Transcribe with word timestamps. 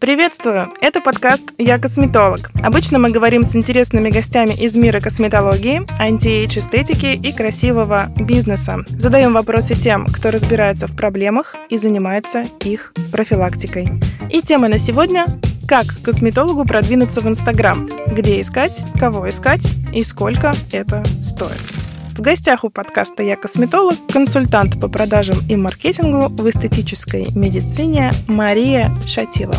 Приветствую! 0.00 0.72
Это 0.80 1.00
подкаст 1.00 1.42
«Я 1.58 1.76
косметолог». 1.78 2.52
Обычно 2.62 3.00
мы 3.00 3.10
говорим 3.10 3.42
с 3.42 3.56
интересными 3.56 4.10
гостями 4.10 4.54
из 4.54 4.76
мира 4.76 5.00
косметологии, 5.00 5.82
anti-age 5.98 6.60
эстетики 6.60 7.06
и 7.06 7.32
красивого 7.32 8.06
бизнеса. 8.16 8.84
Задаем 8.90 9.32
вопросы 9.32 9.74
тем, 9.74 10.06
кто 10.06 10.30
разбирается 10.30 10.86
в 10.86 10.96
проблемах 10.96 11.56
и 11.68 11.78
занимается 11.78 12.44
их 12.64 12.92
профилактикой. 13.10 13.88
И 14.30 14.40
тема 14.40 14.68
на 14.68 14.78
сегодня– 14.78 15.26
как 15.68 15.84
косметологу 16.02 16.64
продвинуться 16.64 17.20
в 17.20 17.28
Инстаграм, 17.28 17.86
где 18.06 18.40
искать, 18.40 18.82
кого 18.98 19.28
искать 19.28 19.70
и 19.92 20.02
сколько 20.02 20.54
это 20.72 21.04
стоит. 21.22 21.77
В 22.18 22.20
гостях 22.20 22.64
у 22.64 22.68
подкаста 22.68 23.22
«Я 23.22 23.36
косметолог» 23.36 23.94
консультант 24.12 24.80
по 24.80 24.88
продажам 24.88 25.38
и 25.48 25.54
маркетингу 25.54 26.28
в 26.30 26.50
эстетической 26.50 27.28
медицине 27.32 28.10
Мария 28.26 28.90
Шатила. 29.06 29.54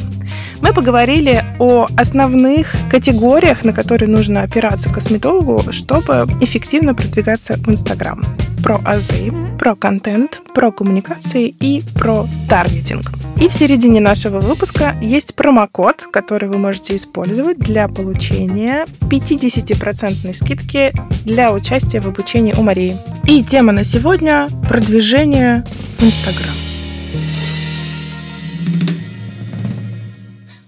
Мы 0.59 0.73
поговорили 0.73 1.41
о 1.57 1.87
основных 1.95 2.75
категориях, 2.91 3.63
на 3.63 3.71
которые 3.71 4.09
нужно 4.09 4.41
опираться 4.41 4.89
косметологу, 4.89 5.71
чтобы 5.71 6.27
эффективно 6.41 6.93
продвигаться 6.93 7.53
в 7.53 7.69
Инстаграм. 7.69 8.25
Про 8.63 8.81
азы, 8.85 9.31
про 9.57 9.75
контент, 9.75 10.41
про 10.53 10.71
коммуникации 10.71 11.47
и 11.47 11.81
про 11.95 12.27
таргетинг. 12.49 13.11
И 13.41 13.47
в 13.47 13.53
середине 13.53 14.01
нашего 14.01 14.39
выпуска 14.39 14.95
есть 15.01 15.33
промокод, 15.35 16.07
который 16.11 16.49
вы 16.49 16.57
можете 16.57 16.95
использовать 16.97 17.57
для 17.57 17.87
получения 17.87 18.85
50% 19.09 20.33
скидки 20.33 20.93
для 21.23 21.53
участия 21.53 22.01
в 22.01 22.07
обучении 22.07 22.53
у 22.53 22.61
Марии. 22.61 22.97
И 23.25 23.43
тема 23.43 23.71
на 23.71 23.83
сегодня– 23.83 24.47
продвижение 24.67 25.63
в 25.97 26.03
Инстаграм. 26.03 26.55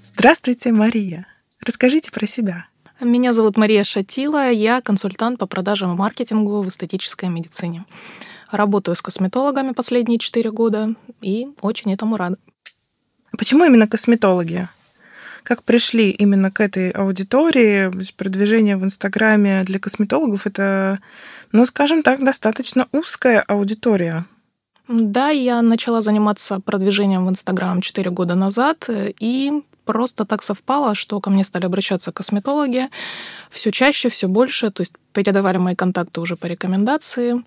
Здравствуйте, 0.02 0.72
Мария. 0.72 1.26
Расскажите 1.66 2.12
про 2.12 2.26
себя. 2.26 2.66
Меня 3.02 3.34
зовут 3.34 3.58
Мария 3.58 3.84
Шатила, 3.84 4.52
я 4.52 4.80
консультант 4.80 5.40
по 5.40 5.48
продажам 5.48 5.92
и 5.92 5.98
маркетингу 5.98 6.62
в 6.62 6.68
эстетической 6.68 7.30
медицине. 7.30 7.84
Работаю 8.52 8.96
с 8.96 9.02
косметологами 9.02 9.72
последние 9.72 10.20
четыре 10.20 10.52
года 10.52 10.94
и 11.20 11.48
очень 11.62 11.92
этому 11.92 12.16
рада. 12.16 12.38
Почему 13.36 13.66
именно 13.66 13.88
косметологи? 13.88 14.68
Как 15.42 15.64
пришли 15.64 16.12
именно 16.12 16.52
к 16.52 16.60
этой 16.60 16.92
аудитории? 16.92 17.92
Продвижение 18.16 18.78
в 18.78 18.84
Инстаграме 18.84 19.64
для 19.64 19.80
косметологов 19.80 20.46
это, 20.46 21.00
ну, 21.52 21.66
скажем 21.66 22.04
так, 22.04 22.24
достаточно 22.24 22.88
узкая 22.92 23.42
аудитория. 23.42 24.26
Да, 24.88 25.30
я 25.30 25.64
начала 25.64 26.04
заниматься 26.04 26.60
продвижением 26.60 27.26
в 27.26 27.30
Инстаграм 27.32 27.82
4 27.82 28.12
года 28.12 28.36
назад, 28.36 28.88
и 29.20 29.64
просто 29.92 30.24
так 30.24 30.42
совпало, 30.42 30.96
что 30.96 31.20
ко 31.20 31.30
мне 31.30 31.44
стали 31.44 31.66
обращаться 31.66 32.14
косметологи 32.14 32.88
все 33.50 33.72
чаще, 33.72 34.08
все 34.08 34.30
больше, 34.30 34.72
то 34.72 34.84
есть 34.84 34.94
передавали 35.12 35.58
мои 35.58 35.76
контакты 35.76 36.22
уже 36.22 36.38
по 36.38 36.46
рекомендации. 36.46 37.44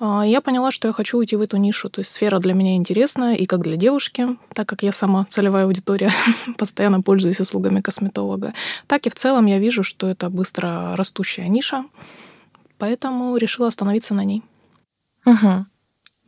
А, 0.00 0.22
я 0.26 0.40
поняла, 0.40 0.70
что 0.70 0.88
я 0.88 0.94
хочу 0.94 1.18
уйти 1.18 1.36
в 1.36 1.42
эту 1.42 1.58
нишу. 1.58 1.90
То 1.90 2.00
есть 2.00 2.14
сфера 2.14 2.38
для 2.38 2.54
меня 2.54 2.76
интересная 2.76 3.34
и 3.34 3.44
как 3.44 3.60
для 3.60 3.76
девушки, 3.76 4.26
так 4.54 4.66
как 4.66 4.82
я 4.82 4.92
сама 4.92 5.26
целевая 5.28 5.66
аудитория, 5.66 6.10
постоянно 6.56 7.02
пользуюсь 7.02 7.40
услугами 7.40 7.82
косметолога, 7.82 8.54
так 8.86 9.06
и 9.06 9.10
в 9.10 9.14
целом 9.14 9.44
я 9.44 9.58
вижу, 9.58 9.82
что 9.82 10.08
это 10.08 10.30
быстро 10.30 10.96
растущая 10.96 11.48
ниша, 11.48 11.84
поэтому 12.78 13.36
решила 13.36 13.68
остановиться 13.68 14.14
на 14.14 14.24
ней. 14.24 14.42
Угу. 15.26 15.66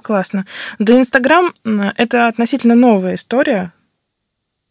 Классно. 0.03 0.45
Да, 0.79 0.99
Инстаграм— 0.99 1.55
это 1.97 2.29
относительно 2.29 2.75
новая 2.75 3.15
история, 3.15 3.73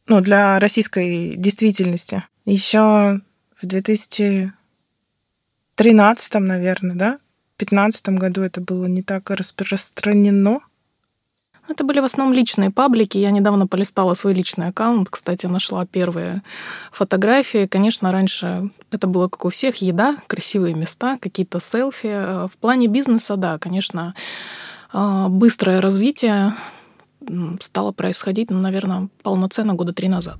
ну, 0.07 0.21
для 0.21 0.59
российской 0.59 1.35
действительности. 1.35 2.23
Еще 2.45 3.19
в 3.55 3.65
2013, 3.65 6.33
наверное, 6.35 6.95
да? 6.95 7.17
В 7.55 7.59
2015 7.59 8.09
году 8.09 8.41
это 8.41 8.61
было 8.61 8.85
не 8.85 9.03
так 9.03 9.29
распространено. 9.29 10.61
Это 11.69 11.85
были 11.85 12.01
в 12.01 12.03
основном 12.03 12.35
личные 12.35 12.71
паблики. 12.71 13.17
Я 13.17 13.31
недавно 13.31 13.67
полистала 13.67 14.15
свой 14.15 14.33
личный 14.33 14.67
аккаунт. 14.67 15.07
Кстати, 15.09 15.45
нашла 15.45 15.85
первые 15.85 16.43
фотографии. 16.91 17.67
Конечно, 17.67 18.11
раньше 18.11 18.69
это 18.91 19.07
было, 19.07 19.29
как 19.29 19.45
у 19.45 19.49
всех, 19.49 19.77
еда, 19.77 20.17
красивые 20.27 20.75
места, 20.75 21.17
какие-то 21.21 21.61
селфи. 21.61 22.47
В 22.47 22.51
плане 22.59 22.87
бизнеса, 22.87 23.37
да, 23.37 23.57
конечно, 23.59 24.13
а, 24.91 25.29
быстрое 25.29 25.79
развитие 25.79 26.53
стало 27.59 27.91
происходить, 27.91 28.49
ну, 28.49 28.59
наверное, 28.59 29.09
полноценно 29.21 29.73
года 29.73 29.93
три 29.93 30.07
назад. 30.07 30.37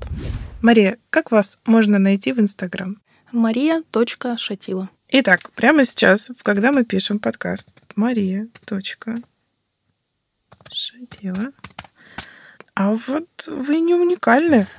Мария, 0.62 0.98
как 1.10 1.32
вас 1.32 1.62
можно 1.66 2.00
найти 2.00 2.32
в 2.32 2.40
Инстаграм? 2.40 2.98
Мария.шатила. 3.32 4.90
Итак, 5.10 5.52
прямо 5.52 5.86
сейчас, 5.86 6.32
когда 6.44 6.72
мы 6.72 6.86
пишем 6.86 7.20
подкаст, 7.20 7.70
Мария. 7.96 8.48
Шатила. 10.72 11.52
А 12.76 12.92
вот 12.92 13.30
вы 13.48 13.80
не 13.80 13.94
уникальны. 13.96 14.68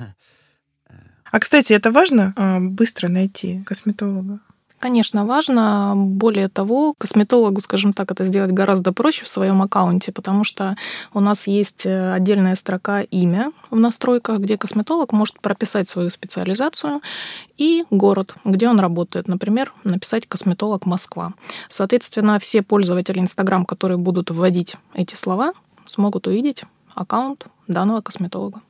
А, 1.31 1.41
кстати, 1.41 1.73
это 1.73 1.91
важно 1.91 2.33
а, 2.37 2.61
быстро 2.61 3.09
найти 3.09 3.65
косметолога? 3.65 4.39
Конечно, 4.85 5.25
важно. 5.25 5.95
Более 5.97 6.51
того, 6.51 6.93
косметологу, 6.99 7.63
скажем 7.63 7.95
так, 7.95 8.11
это 8.11 8.27
сделать 8.27 8.53
гораздо 8.53 8.93
проще 8.93 9.25
в 9.25 9.29
своем 9.29 9.63
аккаунте, 9.63 10.13
потому 10.13 10.45
что 10.45 10.77
у 11.15 11.21
нас 11.21 11.47
есть 11.47 11.87
э, 11.87 12.13
отдельная 12.13 12.55
строка 12.55 13.01
«Имя» 13.01 13.51
в 13.71 13.77
настройках, 13.77 14.41
где 14.41 14.59
косметолог 14.59 15.13
может 15.13 15.41
прописать 15.41 15.89
свою 15.89 16.11
специализацию 16.11 17.01
и 17.57 17.87
город, 17.89 18.35
где 18.45 18.69
он 18.69 18.79
работает. 18.79 19.27
Например, 19.27 19.73
написать 19.85 20.27
«Косметолог 20.27 20.85
Москва». 20.85 21.33
Соответственно, 21.71 22.39
все 22.39 22.61
пользователи 22.61 23.21
Инстаграм, 23.21 23.65
которые 23.65 23.97
будут 23.97 24.31
вводить 24.31 24.77
эти 24.93 25.15
слова, 25.15 25.55
смогут 25.87 26.27
увидеть 26.27 26.65
аккаунт 26.95 27.47
данного 27.69 28.03
косметолога. 28.03 28.61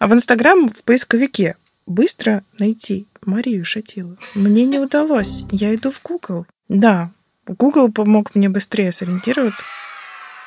А 0.00 0.08
в 0.08 0.12
Инстаграм 0.12 0.68
в 0.68 0.82
поисковике 0.82 1.54
быстро 1.90 2.44
найти 2.58 3.06
Марию 3.26 3.64
Шатилу. 3.64 4.16
Мне 4.34 4.64
не 4.64 4.78
удалось. 4.78 5.44
Я 5.50 5.74
иду 5.74 5.90
в 5.90 6.00
Google. 6.02 6.46
Да, 6.68 7.10
Google 7.46 7.90
помог 7.90 8.34
мне 8.34 8.48
быстрее 8.48 8.92
сориентироваться. 8.92 9.64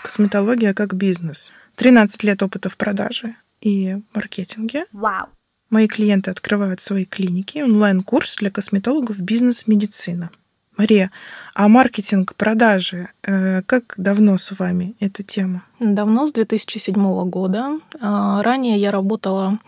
Косметология 0.04 0.74
как 0.74 0.94
бизнес. 0.94 1.52
13 1.76 2.24
лет 2.24 2.42
опыта 2.44 2.70
в 2.70 2.78
продаже 2.78 3.36
и 3.62 3.98
маркетинге. 4.14 4.86
Вау. 4.94 5.28
Мои 5.70 5.88
клиенты 5.88 6.32
открывают 6.32 6.82
свои 6.82 7.06
клиники, 7.06 7.60
онлайн-курс 7.60 8.38
для 8.38 8.52
косметологов 8.52 9.20
«Бизнес-медицина». 9.20 10.30
Мария, 10.78 11.12
а 11.54 11.68
маркетинг, 11.68 12.34
продажи, 12.36 13.10
э, 13.22 13.62
как 13.64 13.94
давно 13.98 14.38
с 14.38 14.58
вами 14.58 14.96
эта 15.00 15.22
тема? 15.22 15.64
Давно, 15.80 16.26
с 16.26 16.34
2007 16.34 17.30
года. 17.30 17.80
А, 18.02 18.42
ранее 18.42 18.78
я 18.78 18.92
работала 18.92 19.60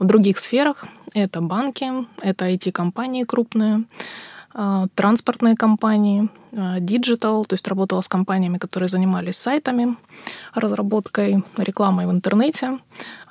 в 0.00 0.04
других 0.04 0.38
сферах. 0.38 0.84
Это 1.14 1.40
банки, 1.40 1.86
это 2.22 2.50
IT-компании 2.50 3.24
крупные, 3.24 3.84
а, 4.54 4.86
транспортные 4.94 5.56
компании, 5.56 6.28
digital, 6.50 7.44
то 7.44 7.54
есть 7.54 7.68
работала 7.68 8.00
с 8.00 8.08
компаниями, 8.08 8.58
которые 8.58 8.88
занимались 8.88 9.36
сайтами, 9.36 9.96
разработкой, 10.54 11.44
рекламой 11.56 12.06
в 12.06 12.10
интернете. 12.10 12.78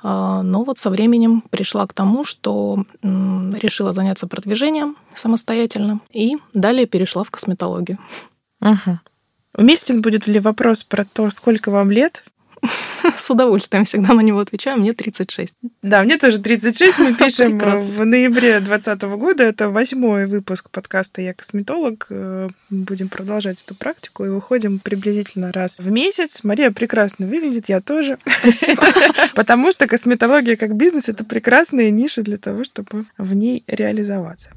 А, 0.02 0.42
но 0.42 0.64
вот 0.64 0.78
со 0.78 0.90
временем 0.90 1.42
пришла 1.50 1.86
к 1.86 1.92
тому, 1.92 2.24
что 2.24 2.84
решила 3.02 3.92
заняться 3.92 4.28
продвижением 4.28 4.96
самостоятельно 5.14 6.00
и 6.12 6.36
далее 6.54 6.86
перешла 6.86 7.24
в 7.24 7.30
косметологию. 7.30 7.98
Угу. 8.60 8.98
Уместен 9.56 10.02
будет 10.02 10.26
ли 10.26 10.38
вопрос 10.38 10.84
про 10.84 11.04
то, 11.04 11.30
сколько 11.30 11.70
вам 11.70 11.90
лет? 11.90 12.24
С 13.16 13.30
удовольствием 13.30 13.84
всегда 13.84 14.14
на 14.14 14.20
него 14.20 14.40
отвечаю. 14.40 14.78
Мне 14.78 14.92
36. 14.92 15.54
Да, 15.82 16.02
мне 16.02 16.18
тоже 16.18 16.40
36. 16.40 16.98
Мы 16.98 17.14
пишем 17.18 17.58
в 17.58 18.04
ноябре 18.04 18.60
2020 18.60 19.02
года. 19.18 19.44
Это 19.44 19.68
восьмой 19.68 20.26
выпуск 20.26 20.70
подкаста 20.70 21.22
«Я 21.22 21.34
косметолог». 21.34 22.06
Э, 22.10 22.48
будем 22.70 23.08
продолжать 23.08 23.62
эту 23.64 23.74
практику 23.74 24.24
и 24.24 24.28
выходим 24.28 24.78
приблизительно 24.78 25.52
раз 25.52 25.78
в 25.78 25.90
месяц. 25.90 26.44
Мария 26.44 26.70
прекрасно 26.70 27.26
выглядит, 27.26 27.68
я 27.68 27.80
тоже. 27.80 28.18
Потому 29.34 29.72
что 29.72 29.86
косметология 29.86 30.56
как 30.56 30.74
бизнес— 30.74 31.08
это 31.10 31.24
прекрасная 31.24 31.90
ниша 31.90 32.22
для 32.22 32.36
того, 32.36 32.64
чтобы 32.64 33.04
в 33.16 33.34
ней 33.34 33.64
реализоваться. 33.66 34.50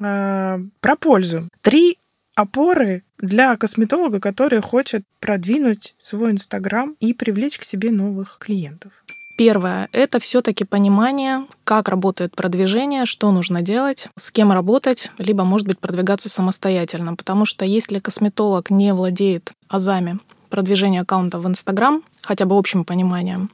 А, 0.00 0.60
про 0.80 0.96
пользу. 0.96 1.48
Три 1.62 1.98
опоры 2.36 3.02
для 3.18 3.56
косметолога, 3.56 4.20
который 4.20 4.60
хочет 4.60 5.02
продвинуть 5.18 5.96
свой 5.98 6.30
Инстаграм 6.30 6.94
и 7.00 7.12
привлечь 7.12 7.58
к 7.58 7.64
себе 7.64 7.90
новых 7.90 8.36
клиентов? 8.38 9.02
Первое— 9.36 9.88
это 9.92 10.18
все 10.18 10.40
таки 10.40 10.64
понимание, 10.64 11.46
как 11.64 11.88
работает 11.88 12.34
продвижение, 12.34 13.04
что 13.04 13.30
нужно 13.32 13.60
делать, 13.60 14.08
с 14.16 14.30
кем 14.30 14.50
работать, 14.50 15.10
либо, 15.18 15.44
может 15.44 15.66
быть, 15.66 15.78
продвигаться 15.78 16.30
самостоятельно. 16.30 17.16
Потому 17.16 17.44
что 17.44 17.64
если 17.64 17.98
косметолог 17.98 18.70
не 18.70 18.94
владеет 18.94 19.52
азами 19.68 20.18
продвижения 20.48 21.02
аккаунта 21.02 21.38
в 21.38 21.46
Инстаграм, 21.46 22.02
хотя 22.22 22.44
бы 22.44 22.58
общим 22.58 22.84
пониманием. 22.84 23.50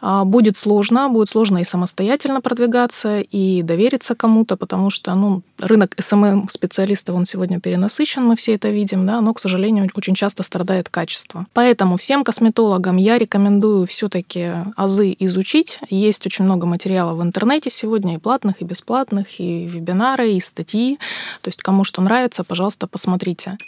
А, 0.00 0.24
будет 0.24 0.56
сложно, 0.56 1.08
будет 1.08 1.28
сложно 1.28 1.58
и 1.58 1.64
самостоятельно 1.64 2.40
продвигаться, 2.40 3.20
и 3.20 3.62
довериться 3.62 4.14
кому-то, 4.14 4.56
потому 4.56 4.90
что 4.90 5.14
ну, 5.14 5.42
рынок 5.58 5.94
SMM-специалистов, 5.96 7.16
он 7.16 7.26
сегодня 7.26 7.60
перенасыщен, 7.60 8.24
мы 8.24 8.36
все 8.36 8.54
это 8.54 8.68
видим, 8.70 9.06
да, 9.06 9.20
но, 9.20 9.34
к 9.34 9.40
сожалению, 9.40 9.90
очень 9.94 10.14
часто 10.14 10.42
страдает 10.42 10.88
качество. 10.88 11.46
Поэтому 11.52 11.96
всем 11.96 12.24
косметологам 12.24 12.96
я 12.96 13.18
рекомендую 13.18 13.86
все-таки 13.86 14.50
азы 14.76 15.16
изучить. 15.18 15.78
Есть 15.88 16.26
очень 16.26 16.44
много 16.44 16.66
материалов 16.66 17.18
в 17.18 17.22
интернете 17.22 17.70
сегодня, 17.70 18.14
и 18.14 18.18
платных, 18.18 18.60
и 18.60 18.64
бесплатных, 18.64 19.40
и 19.40 19.66
вебинары, 19.66 20.32
и 20.32 20.40
статьи. 20.40 20.98
То 21.40 21.48
есть 21.48 21.62
кому 21.62 21.84
что 21.84 22.02
нравится, 22.02 22.44
пожалуйста, 22.44 22.86
посмотрите. 22.86 23.58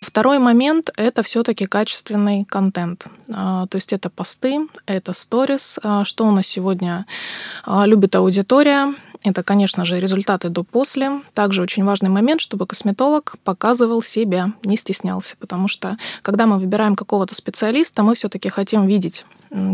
Второй 0.00 0.38
момент— 0.38 0.90
это 0.96 1.22
все 1.22 1.42
таки 1.42 1.66
качественный 1.66 2.44
контент. 2.44 3.06
А, 3.32 3.66
то 3.66 3.76
есть 3.76 3.92
это 3.92 4.10
посты, 4.10 4.68
это 4.86 5.12
сторис. 5.14 5.78
А, 5.82 6.04
что 6.04 6.26
у 6.26 6.30
нас 6.30 6.46
сегодня 6.46 7.06
а, 7.64 7.86
любит 7.86 8.14
аудитория? 8.14 8.94
Это, 9.26 9.42
конечно 9.42 9.84
же, 9.84 9.98
результаты 9.98 10.50
до-после. 10.50 11.20
Также 11.34 11.60
очень 11.60 11.84
важный 11.84 12.10
момент, 12.10 12.40
чтобы 12.40 12.64
косметолог 12.64 13.34
показывал 13.42 14.00
себя, 14.00 14.52
не 14.64 14.76
стеснялся, 14.76 15.34
потому 15.40 15.66
что 15.66 15.98
когда 16.22 16.46
мы 16.46 16.60
выбираем 16.60 16.94
какого-то 16.94 17.34
специалиста, 17.34 18.04
мы 18.04 18.14
все-таки 18.14 18.48
хотим 18.48 18.86
видеть 18.86 19.26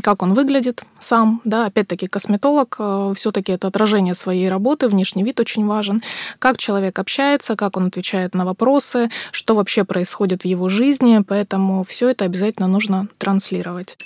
как 0.03 0.23
он 0.23 0.35
выглядит 0.35 0.85
сам, 1.01 1.41
да, 1.45 1.65
опять-таки 1.65 2.07
косметолог, 2.07 2.77
э, 2.79 3.15
все-таки 3.17 3.53
это 3.53 3.69
отражение 3.69 4.15
своей 4.15 4.51
работы, 4.51 4.87
внешний 4.87 5.25
вид 5.25 5.41
очень 5.41 5.67
важен, 5.67 6.03
как 6.39 6.59
человек 6.59 6.99
общается, 6.99 7.57
как 7.57 7.79
он 7.79 7.87
отвечает 7.87 8.35
на 8.35 8.45
вопросы, 8.45 9.09
что 9.31 9.55
вообще 9.55 9.85
происходит 9.85 10.43
в 10.43 10.45
его 10.45 10.69
жизни, 10.69 11.25
поэтому 11.27 11.85
все 11.85 12.11
это 12.11 12.27
обязательно 12.27 12.69
нужно 12.69 13.09
транслировать. 13.17 13.97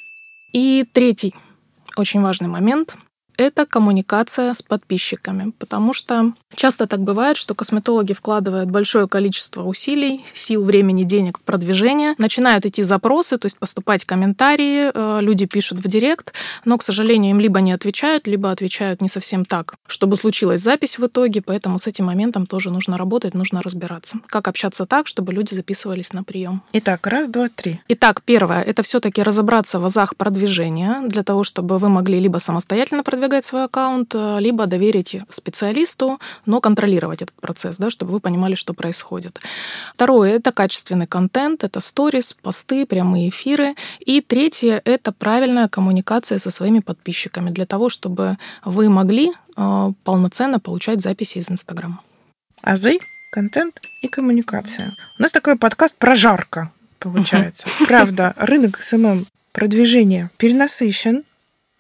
И 0.53 0.87
третий 0.93 1.35
очень 1.97 2.23
важный 2.23 2.49
момент 2.49 2.97
это 3.37 3.67
коммуникация 3.67 4.55
с 4.55 4.63
подписчиками, 4.63 5.53
потому 5.59 5.93
что 5.93 6.33
часто 6.55 6.87
так 6.87 7.01
бывает, 7.01 7.37
что 7.37 7.55
косметологи 7.55 8.13
вкладывают 8.13 8.71
большое 8.71 9.07
количество 9.09 9.63
усилий, 9.65 10.25
сил, 10.33 10.65
времени, 10.65 11.05
денег 11.05 11.39
в 11.39 11.43
продвижение, 11.43 12.15
начинают 12.19 12.67
идти 12.67 12.83
запросы, 12.83 13.39
то 13.39 13.47
есть 13.47 13.59
поступать 13.59 14.05
комментарии, 14.05 14.91
э, 14.93 15.19
люди 15.21 15.47
пишут 15.47 15.79
в 15.79 15.89
директ, 15.89 16.33
но, 16.65 16.79
к 16.79 16.83
сожалению, 16.83 17.33
им 17.33 17.41
либо 17.41 17.61
не 17.61 17.73
отвечают, 17.73 18.27
либо 18.27 18.51
отвечают 18.51 19.03
не 19.03 19.09
совсем 19.09 19.45
так, 19.45 19.75
чтобы 19.87 20.17
случилась 20.17 20.63
запись 20.63 20.99
в 20.99 21.07
итоге, 21.07 21.43
поэтому 21.43 21.79
с 21.79 21.87
этим 21.87 22.07
моментом 22.07 22.47
тоже 22.47 22.71
нужно 22.71 22.97
работать, 22.97 23.35
нужно 23.35 23.63
разбираться. 23.63 24.19
Как 24.27 24.49
общаться 24.49 24.87
так, 24.87 25.07
чтобы 25.07 25.33
люди 25.33 25.55
записывались 25.55 26.13
на 26.13 26.25
прием. 26.25 26.63
Итак, 26.73 27.07
раз, 27.07 27.29
два, 27.29 27.49
три. 27.49 27.81
Итак, 27.89 28.23
первое, 28.25 28.63
это 28.63 28.83
все-таки 28.83 29.23
разобраться 29.23 29.79
в 29.79 29.85
азах 29.85 30.17
продвижения 30.17 31.03
для 31.07 31.23
того, 31.23 31.45
чтобы 31.45 31.79
вы 31.79 31.89
могли 31.89 32.19
либо 32.21 32.39
самостоятельно 32.39 33.03
продвигать 33.03 33.26
продвигать 33.27 33.45
свой 33.45 33.65
аккаунт, 33.65 34.15
э, 34.15 34.39
либо 34.41 34.67
доверить 34.67 35.17
специалисту, 35.31 36.21
но 36.47 36.61
контролировать 36.61 37.23
этот 37.23 37.35
процесс, 37.41 37.77
да, 37.77 37.91
чтобы 37.91 38.13
вы 38.13 38.21
понимали, 38.21 38.55
что 38.55 38.73
происходит. 38.73 39.41
Второе— 39.95 40.37
это 40.37 40.53
качественный 40.53 41.09
контент, 41.09 41.65
это 41.65 41.81
сторис, 41.81 42.33
посты, 42.33 42.87
прямые 42.87 43.29
эфиры. 43.31 43.75
И 43.99 44.21
третье— 44.21 44.81
это 44.85 45.11
правильная 45.11 45.69
коммуникация 45.69 46.39
со 46.39 46.51
своими 46.51 46.79
подписчиками 46.79 47.51
для 47.51 47.67
того, 47.67 47.89
чтобы 47.89 48.37
вы 48.65 48.89
могли 48.89 49.33
э, 49.57 49.93
полноценно 50.05 50.61
получать 50.61 51.01
записи 51.01 51.39
из 51.39 51.51
Инстаграма. 51.51 52.01
Азы, 52.63 52.99
контент 53.33 53.81
и 54.03 54.09
коммуникация. 54.09 54.95
У 55.19 55.23
нас 55.23 55.33
такой 55.33 55.57
подкаст 55.57 55.99
прожарка 55.99 56.71
получается. 57.01 57.67
Правда, 57.89 58.35
рынок 58.37 58.81
SMM 58.81 59.27
продвижения 59.53 60.31
перенасыщен, 60.37 61.25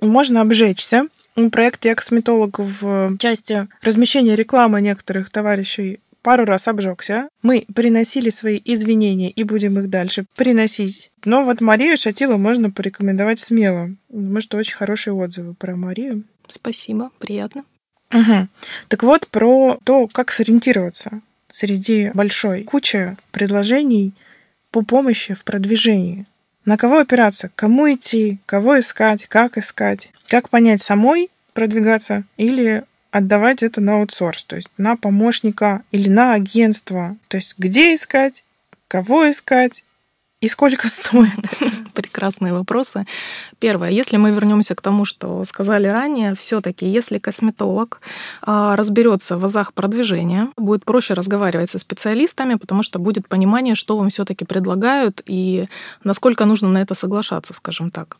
можно 0.00 0.40
обжечься, 0.40 1.08
проект 1.50 1.84
«Я 1.84 1.94
косметолог» 1.94 2.58
в 2.58 3.16
части 3.18 3.68
размещения 3.82 4.34
рекламы 4.34 4.80
некоторых 4.80 5.30
товарищей 5.30 6.00
пару 6.26 6.44
раз 6.44 6.66
обжегся. 6.66 7.28
Мы 7.42 7.66
приносили 7.72 8.30
свои 8.30 8.60
извинения 8.64 9.30
и 9.30 9.44
будем 9.44 9.78
их 9.78 9.88
дальше 9.88 10.26
приносить. 10.34 11.12
Но 11.24 11.44
вот 11.44 11.60
Марию 11.60 11.96
Шатилу 11.96 12.36
можно 12.36 12.68
порекомендовать 12.68 13.38
смело. 13.38 13.90
Потому 14.08 14.40
что 14.40 14.56
очень 14.56 14.74
хорошие 14.74 15.14
отзывы 15.14 15.54
про 15.54 15.76
Марию. 15.76 16.24
Спасибо, 16.48 17.10
приятно. 17.20 17.64
Угу. 18.12 18.48
Так 18.88 19.02
вот, 19.04 19.28
про 19.28 19.78
то, 19.84 20.08
как 20.08 20.32
сориентироваться 20.32 21.20
среди 21.48 22.10
большой 22.12 22.64
кучи 22.64 23.16
предложений 23.30 24.12
по 24.72 24.82
помощи 24.82 25.34
в 25.34 25.44
продвижении. 25.44 26.26
На 26.66 26.76
кого 26.76 26.98
опираться? 26.98 27.50
Кому 27.54 27.90
идти? 27.90 28.38
Кого 28.44 28.80
искать? 28.80 29.26
Как 29.26 29.56
искать? 29.56 30.10
Как 30.26 30.50
понять 30.50 30.82
самой 30.82 31.30
продвигаться 31.54 32.24
или 32.36 32.82
отдавать 33.12 33.62
это 33.62 33.80
на 33.80 34.00
аутсорс, 34.00 34.44
то 34.44 34.56
есть 34.56 34.68
на 34.76 34.96
помощника 34.96 35.82
или 35.92 36.08
на 36.08 36.34
агентство. 36.34 37.16
То 37.28 37.38
есть 37.38 37.54
где 37.56 37.94
искать, 37.94 38.44
кого 38.88 39.30
искать 39.30 39.84
и 40.40 40.48
сколько 40.48 40.88
стоит? 40.88 41.40
Прекрасные 41.94 42.52
вопросы. 42.52 43.06
Первое, 43.58 43.90
если 43.90 44.18
мы 44.18 44.30
вернемся 44.30 44.74
к 44.74 44.82
тому, 44.82 45.04
что 45.04 45.44
сказали 45.44 45.88
ранее, 45.88 46.34
все-таки, 46.34 46.86
если 46.86 47.18
косметолог 47.18 48.00
а, 48.42 48.76
разберется 48.76 49.38
в 49.38 49.44
азах 49.44 49.72
продвижения, 49.72 50.48
будет 50.56 50.84
проще 50.84 51.14
разговаривать 51.14 51.70
со 51.70 51.78
специалистами, 51.78 52.54
потому 52.56 52.82
что 52.82 52.98
будет 52.98 53.28
понимание, 53.28 53.74
что 53.74 53.96
вам 53.96 54.10
все-таки 54.10 54.44
предлагают 54.44 55.22
и 55.26 55.68
насколько 56.04 56.44
нужно 56.44 56.68
на 56.68 56.82
это 56.82 56.94
соглашаться, 56.94 57.54
скажем 57.54 57.90
так. 57.90 58.18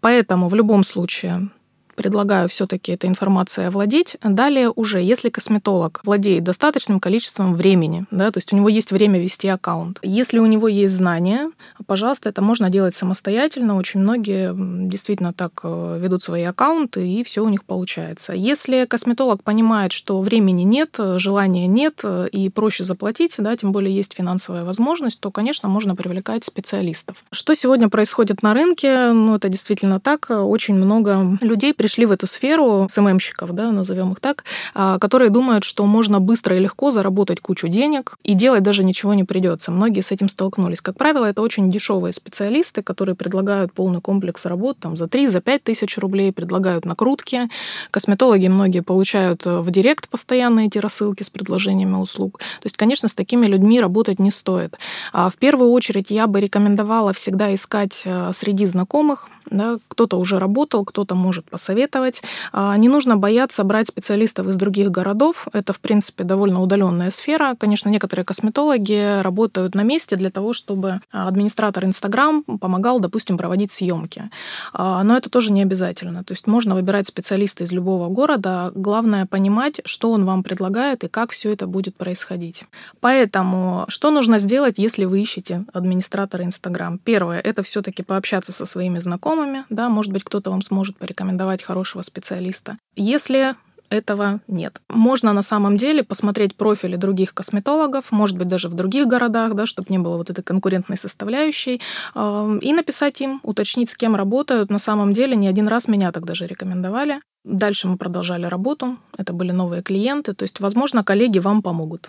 Поэтому 0.00 0.48
в 0.48 0.54
любом 0.54 0.82
случае 0.84 1.48
предлагаю 1.94 2.48
все-таки 2.48 2.92
этой 2.92 3.08
информацией 3.08 3.66
овладеть. 3.66 4.16
Далее 4.22 4.70
уже, 4.74 5.00
если 5.00 5.28
косметолог 5.28 6.00
владеет 6.04 6.44
достаточным 6.44 7.00
количеством 7.00 7.54
времени, 7.54 8.06
да, 8.10 8.30
то 8.30 8.38
есть 8.38 8.52
у 8.52 8.56
него 8.56 8.68
есть 8.68 8.92
время 8.92 9.20
вести 9.20 9.48
аккаунт, 9.48 9.98
если 10.02 10.38
у 10.38 10.46
него 10.46 10.68
есть 10.68 10.94
знания, 10.94 11.50
пожалуйста, 11.86 12.28
это 12.28 12.42
можно 12.42 12.70
делать 12.70 12.94
самостоятельно. 12.94 13.76
Очень 13.76 14.00
многие 14.00 14.52
действительно 14.88 15.32
так 15.32 15.60
э, 15.64 15.98
ведут 16.00 16.22
свои 16.22 16.42
аккаунты, 16.42 17.06
и 17.06 17.24
все 17.24 17.44
у 17.44 17.48
них 17.48 17.64
получается. 17.64 18.32
Если 18.32 18.86
косметолог 18.86 19.42
понимает, 19.42 19.92
что 19.92 20.20
времени 20.20 20.62
нет, 20.62 20.98
желания 21.16 21.66
нет, 21.66 22.00
э, 22.04 22.28
и 22.30 22.48
проще 22.48 22.84
заплатить, 22.84 23.34
да, 23.38 23.56
тем 23.56 23.72
более 23.72 23.94
есть 23.94 24.14
финансовая 24.14 24.64
возможность, 24.64 25.20
то, 25.20 25.30
конечно, 25.30 25.68
можно 25.68 25.96
привлекать 25.96 26.44
специалистов. 26.44 27.24
Что 27.30 27.54
сегодня 27.54 27.88
происходит 27.88 28.42
на 28.42 28.54
рынке? 28.54 29.12
Ну, 29.12 29.36
это 29.36 29.48
действительно 29.48 30.00
так. 30.00 30.26
Очень 30.30 30.74
много 30.74 31.38
людей 31.40 31.74
пришли 31.82 32.06
в 32.06 32.12
эту 32.12 32.28
сферу, 32.28 32.86
СММщиков, 32.88 33.50
да, 33.50 33.72
назовем 33.72 34.12
их 34.12 34.20
так, 34.20 34.44
а, 34.72 35.00
которые 35.00 35.30
думают, 35.30 35.64
что 35.64 35.84
можно 35.84 36.20
быстро 36.20 36.56
и 36.56 36.60
легко 36.60 36.92
заработать 36.92 37.40
кучу 37.40 37.66
денег 37.66 38.16
и 38.22 38.34
делать 38.34 38.62
даже 38.62 38.84
ничего 38.84 39.14
не 39.14 39.24
придется. 39.24 39.72
Многие 39.72 40.02
с 40.02 40.12
этим 40.12 40.28
столкнулись. 40.28 40.80
Как 40.80 40.96
правило, 40.96 41.24
это 41.24 41.42
очень 41.42 41.72
дешевые 41.72 42.12
специалисты, 42.12 42.84
которые 42.84 43.16
предлагают 43.16 43.72
полный 43.72 44.00
комплекс 44.00 44.46
работ 44.46 44.78
там, 44.78 44.96
за 44.96 45.08
3 45.08 45.26
за 45.26 45.40
5 45.40 45.64
тысяч 45.64 45.98
рублей, 45.98 46.30
предлагают 46.32 46.84
накрутки. 46.84 47.48
Косметологи 47.90 48.46
многие 48.46 48.82
получают 48.82 49.44
э, 49.44 49.58
в 49.58 49.68
директ 49.72 50.08
постоянно 50.08 50.60
эти 50.60 50.78
рассылки 50.78 51.24
с 51.24 51.30
предложениями 51.30 51.96
услуг. 51.96 52.38
То 52.38 52.66
есть, 52.66 52.76
конечно, 52.76 53.08
с 53.08 53.14
такими 53.14 53.46
людьми 53.46 53.80
работать 53.80 54.20
не 54.20 54.30
стоит. 54.30 54.78
А 55.12 55.30
в 55.30 55.34
первую 55.34 55.70
очередь 55.72 56.10
я 56.10 56.28
бы 56.28 56.38
рекомендовала 56.40 57.12
всегда 57.12 57.52
искать 57.52 58.02
э, 58.04 58.30
среди 58.32 58.66
знакомых. 58.66 59.28
Да, 59.50 59.78
кто-то 59.88 60.18
уже 60.18 60.38
работал, 60.38 60.84
кто-то 60.84 61.14
может 61.14 61.48
посоветовать. 61.50 62.22
А, 62.52 62.76
не 62.76 62.88
нужно 62.88 63.16
бояться 63.16 63.64
брать 63.64 63.88
специалистов 63.88 64.46
из 64.48 64.56
других 64.56 64.90
городов. 64.90 65.48
Это, 65.52 65.72
в 65.72 65.80
принципе, 65.80 66.24
довольно 66.24 66.62
удаленная 66.62 67.10
сфера. 67.10 67.54
Конечно, 67.58 67.88
некоторые 67.88 68.24
косметологи 68.24 69.20
работают 69.20 69.74
на 69.74 69.82
месте 69.82 70.16
для 70.16 70.30
того, 70.30 70.52
чтобы 70.52 71.00
администратор 71.10 71.84
Инстаграм 71.84 72.42
помогал, 72.42 73.00
допустим, 73.00 73.36
проводить 73.36 73.72
съемки. 73.72 74.30
А, 74.72 75.02
но 75.02 75.16
это 75.16 75.28
тоже 75.30 75.52
не 75.52 75.62
обязательно. 75.62 76.24
То 76.24 76.32
есть 76.32 76.46
можно 76.46 76.74
выбирать 76.74 77.06
специалиста 77.06 77.64
из 77.64 77.72
любого 77.72 78.08
города. 78.08 78.72
Главное 78.74 79.26
понимать, 79.26 79.80
что 79.84 80.12
он 80.12 80.24
вам 80.24 80.42
предлагает 80.42 81.04
и 81.04 81.08
как 81.08 81.30
все 81.30 81.52
это 81.52 81.66
будет 81.66 81.96
происходить. 81.96 82.64
Поэтому 83.00 83.84
что 83.88 84.10
нужно 84.10 84.38
сделать, 84.38 84.78
если 84.78 85.04
вы 85.04 85.20
ищете 85.20 85.64
администратора 85.72 86.44
Инстаграм? 86.44 86.98
Первое— 86.98 87.40
это 87.44 87.62
все-таки 87.62 88.02
пообщаться 88.02 88.52
со 88.52 88.66
своими 88.66 88.98
знакомыми. 88.98 89.31
Да, 89.70 89.88
может 89.88 90.12
быть, 90.12 90.24
кто-то 90.24 90.50
вам 90.50 90.62
сможет 90.62 90.96
порекомендовать 90.96 91.62
хорошего 91.62 92.02
специалиста. 92.02 92.78
Если 92.96 93.54
этого 93.92 94.40
нет. 94.48 94.80
Можно 94.88 95.32
на 95.32 95.42
самом 95.42 95.76
деле 95.76 96.02
посмотреть 96.02 96.56
профили 96.56 96.96
других 96.96 97.34
косметологов, 97.34 98.10
может 98.10 98.38
быть, 98.38 98.48
даже 98.48 98.68
в 98.68 98.74
других 98.74 99.06
городах, 99.06 99.54
да, 99.54 99.66
чтобы 99.66 99.88
не 99.90 99.98
было 99.98 100.16
вот 100.16 100.30
этой 100.30 100.42
конкурентной 100.42 100.96
составляющей, 100.96 101.80
и 102.14 102.72
написать 102.72 103.20
им, 103.20 103.40
уточнить, 103.42 103.90
с 103.90 103.96
кем 103.96 104.16
работают. 104.16 104.70
На 104.70 104.78
самом 104.78 105.12
деле, 105.12 105.36
не 105.36 105.46
один 105.46 105.68
раз 105.68 105.88
меня 105.88 106.10
так 106.10 106.24
даже 106.24 106.46
рекомендовали. 106.46 107.20
Дальше 107.44 107.88
мы 107.88 107.96
продолжали 107.96 108.46
работу, 108.46 108.96
это 109.18 109.32
были 109.32 109.50
новые 109.50 109.82
клиенты, 109.82 110.32
то 110.32 110.44
есть, 110.44 110.60
возможно, 110.60 111.02
коллеги 111.02 111.40
вам 111.40 111.60
помогут. 111.60 112.08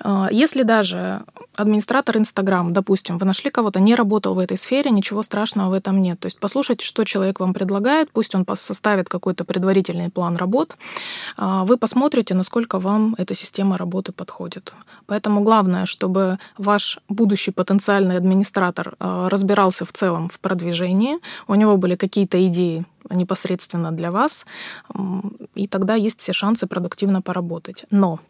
А, 0.00 0.28
если 0.30 0.62
даже 0.62 1.24
администратор 1.60 2.16
Инстаграм, 2.16 2.72
допустим, 2.72 3.18
вы 3.18 3.26
нашли 3.26 3.50
кого-то, 3.50 3.80
не 3.80 3.94
работал 3.94 4.34
в 4.34 4.38
этой 4.38 4.56
сфере, 4.56 4.90
ничего 4.90 5.22
страшного 5.22 5.70
в 5.70 5.72
этом 5.72 6.00
нет. 6.00 6.20
То 6.20 6.26
есть 6.26 6.38
послушайте, 6.40 6.84
что 6.84 7.04
человек 7.04 7.40
вам 7.40 7.52
предлагает, 7.54 8.10
пусть 8.12 8.34
он 8.34 8.46
составит 8.54 9.08
какой-то 9.08 9.44
предварительный 9.44 10.10
план 10.10 10.36
работ, 10.36 10.76
а, 11.36 11.64
вы 11.64 11.76
посмотрите, 11.76 12.34
насколько 12.34 12.78
вам 12.78 13.14
эта 13.18 13.34
система 13.34 13.76
работы 13.78 14.12
подходит. 14.12 14.72
Поэтому 15.06 15.40
главное, 15.40 15.86
чтобы 15.86 16.38
ваш 16.56 16.98
будущий 17.08 17.50
потенциальный 17.50 18.16
администратор 18.16 18.94
а, 18.98 19.28
разбирался 19.28 19.84
в 19.84 19.92
целом 19.92 20.28
в 20.28 20.38
продвижении, 20.38 21.18
у 21.48 21.54
него 21.54 21.76
были 21.76 21.96
какие-то 21.96 22.46
идеи, 22.46 22.84
непосредственно 23.10 23.90
для 23.92 24.10
вас, 24.10 24.44
и 25.54 25.66
тогда 25.66 25.94
есть 25.94 26.20
все 26.20 26.32
шансы 26.32 26.66
продуктивно 26.66 27.22
поработать. 27.22 27.86
Но 27.90 28.20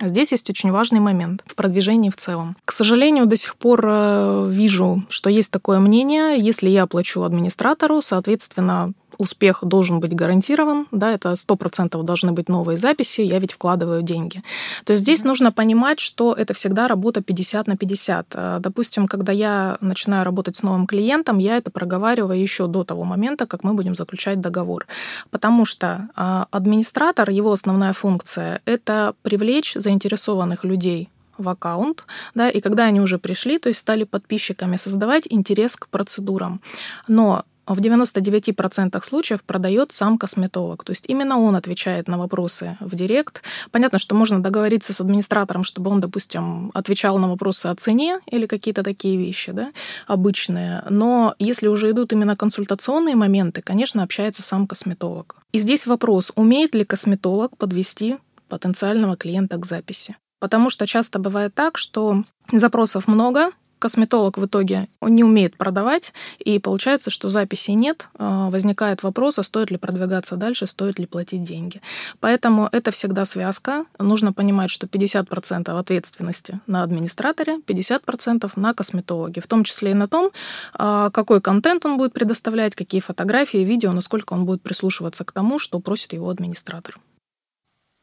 Здесь 0.00 0.32
есть 0.32 0.48
очень 0.48 0.70
важный 0.70 1.00
момент 1.00 1.42
в 1.46 1.54
продвижении 1.54 2.10
в 2.10 2.16
целом. 2.16 2.56
К 2.64 2.72
сожалению, 2.72 3.26
до 3.26 3.36
сих 3.36 3.56
пор 3.56 3.84
э, 3.84 4.48
вижу, 4.50 5.02
что 5.08 5.28
есть 5.30 5.50
такое 5.50 5.80
мнение, 5.80 6.38
если 6.38 6.68
я 6.68 6.86
плачу 6.86 7.22
администратору, 7.22 8.00
соответственно, 8.02 8.92
успех 9.18 9.58
должен 9.62 10.00
быть 10.00 10.14
гарантирован, 10.14 10.86
да, 10.92 11.12
это 11.12 11.32
100% 11.32 12.02
должны 12.02 12.32
быть 12.32 12.48
новые 12.48 12.78
записи, 12.78 13.20
я 13.20 13.38
ведь 13.38 13.52
вкладываю 13.52 14.02
деньги. 14.02 14.42
То 14.84 14.92
есть 14.92 15.02
здесь 15.02 15.20
mm-hmm. 15.20 15.26
нужно 15.26 15.52
понимать, 15.52 16.00
что 16.00 16.32
это 16.32 16.54
всегда 16.54 16.88
работа 16.88 17.20
50 17.20 17.66
на 17.66 17.76
50. 17.76 18.26
Э, 18.34 18.58
допустим, 18.60 19.08
когда 19.08 19.32
я 19.32 19.76
начинаю 19.80 20.24
работать 20.24 20.56
с 20.56 20.62
новым 20.62 20.86
клиентом, 20.86 21.38
я 21.38 21.56
это 21.56 21.70
проговариваю 21.70 22.40
еще 22.40 22.66
до 22.68 22.84
того 22.84 23.04
момента, 23.04 23.46
как 23.46 23.64
мы 23.64 23.74
будем 23.74 23.96
заключать 23.96 24.40
договор. 24.40 24.86
Потому 25.30 25.64
что 25.64 26.08
э, 26.16 26.44
администратор, 26.50 27.30
его 27.30 27.52
основная 27.52 27.92
функция— 27.92 28.60
это 28.64 29.14
привлечь 29.22 29.74
заинтересованных 29.74 30.64
людей 30.64 31.08
в 31.38 31.48
аккаунт, 31.48 32.04
да, 32.34 32.50
и 32.50 32.60
когда 32.60 32.84
они 32.84 33.00
уже 33.00 33.18
пришли, 33.18 33.58
то 33.58 33.68
есть 33.68 33.80
стали 33.80 34.04
подписчиками, 34.04 34.76
создавать 34.76 35.26
интерес 35.30 35.76
к 35.76 35.88
процедурам. 35.88 36.60
Но 37.06 37.44
в 37.74 37.80
99% 37.80 39.04
случаев 39.04 39.42
продает 39.42 39.92
сам 39.92 40.18
косметолог. 40.18 40.84
То 40.84 40.90
есть 40.90 41.04
именно 41.08 41.38
он 41.38 41.56
отвечает 41.56 42.08
на 42.08 42.18
вопросы 42.18 42.76
в 42.80 42.94
директ. 42.94 43.42
Понятно, 43.70 43.98
что 43.98 44.14
можно 44.14 44.42
договориться 44.42 44.92
с 44.92 45.00
администратором, 45.00 45.64
чтобы 45.64 45.90
он, 45.90 46.00
допустим, 46.00 46.70
отвечал 46.74 47.18
на 47.18 47.28
вопросы 47.28 47.66
о 47.66 47.74
цене 47.74 48.20
или 48.26 48.46
какие-то 48.46 48.82
такие 48.82 49.16
вещи, 49.16 49.52
да, 49.52 49.72
обычные. 50.06 50.82
Но 50.88 51.34
если 51.38 51.68
уже 51.68 51.90
идут 51.90 52.12
именно 52.12 52.36
консультационные 52.36 53.16
моменты, 53.16 53.62
конечно, 53.62 54.02
общается 54.02 54.42
сам 54.42 54.66
косметолог. 54.66 55.36
И 55.52 55.58
здесь 55.58 55.86
вопрос, 55.86 56.32
умеет 56.34 56.74
ли 56.74 56.84
косметолог 56.84 57.56
подвести 57.56 58.16
потенциального 58.48 59.16
клиента 59.16 59.56
к 59.58 59.66
записи. 59.66 60.16
Потому 60.40 60.70
что 60.70 60.86
часто 60.86 61.18
бывает 61.18 61.54
так, 61.54 61.76
что 61.78 62.24
запросов 62.52 63.08
много, 63.08 63.50
косметолог 63.78 64.38
в 64.38 64.46
итоге 64.46 64.88
не 65.00 65.24
умеет 65.24 65.56
продавать, 65.56 66.12
и 66.38 66.58
получается, 66.58 67.10
что 67.10 67.28
записей 67.28 67.74
нет, 67.74 68.08
а, 68.18 68.50
возникает 68.50 69.02
вопрос, 69.02 69.38
а 69.38 69.42
стоит 69.42 69.70
ли 69.70 69.76
продвигаться 69.76 70.36
дальше, 70.36 70.66
стоит 70.66 70.98
ли 70.98 71.06
платить 71.06 71.44
деньги. 71.44 71.80
Поэтому 72.20 72.68
это 72.72 72.90
всегда 72.90 73.24
связка. 73.24 73.84
Нужно 73.98 74.32
понимать, 74.32 74.70
что 74.70 74.86
50% 74.86 75.78
ответственности 75.78 76.60
на 76.66 76.82
администраторе, 76.82 77.58
50% 77.66 78.52
на 78.56 78.74
косметологе, 78.74 79.40
в 79.40 79.46
том 79.46 79.64
числе 79.64 79.92
и 79.92 79.94
на 79.94 80.08
том, 80.08 80.30
а, 80.74 81.10
какой 81.10 81.40
контент 81.40 81.86
он 81.86 81.96
будет 81.96 82.12
предоставлять, 82.12 82.74
какие 82.74 83.00
фотографии, 83.00 83.58
видео, 83.58 83.92
насколько 83.92 84.32
он 84.32 84.44
будет 84.44 84.62
прислушиваться 84.62 85.24
к 85.24 85.32
тому, 85.32 85.58
что 85.58 85.80
просит 85.80 86.12
его 86.12 86.28
администратор. 86.28 86.98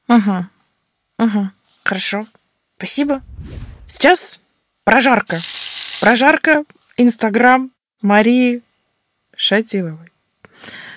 Угу. 0.07 0.45
Угу. 1.19 1.49
Хорошо. 1.83 2.25
Спасибо. 2.77 3.21
Сейчас 3.87 4.41
прожарка. 4.83 5.37
Прожарка, 6.01 6.63
Инстаграм 6.97 7.71
Марии 8.01 8.61
Шатиловой. 9.35 10.11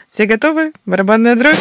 Все 0.08 0.26
готовы? 0.26 0.72
Барабанная 0.86 1.36
дробь? 1.36 1.56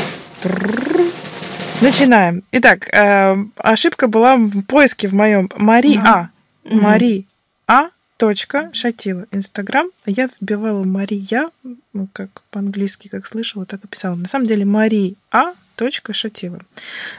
Начинаем. 1.81 2.43
Итак, 2.51 2.87
э, 2.91 3.35
ошибка 3.57 4.07
была 4.07 4.35
в 4.37 4.63
поиске 4.63 5.07
в 5.07 5.13
моем 5.13 5.49
Мари 5.57 5.99
А. 6.03 6.29
Мари 6.63 7.27
А. 7.67 7.89
Точка 8.17 8.71
Шатила. 8.73 9.27
Инстаграм. 9.31 9.87
Я 10.07 10.27
вбивала 10.27 10.83
Мария, 10.83 11.51
ну, 11.93 12.07
как 12.13 12.41
по-английски, 12.49 13.07
как 13.09 13.27
слышала, 13.27 13.65
так 13.65 13.85
и 13.85 13.87
писала. 13.87 14.15
На 14.15 14.27
самом 14.27 14.47
деле 14.47 14.65
Мари 14.65 15.15
А. 15.31 15.53
Точка 15.75 16.11
Шатила. 16.13 16.59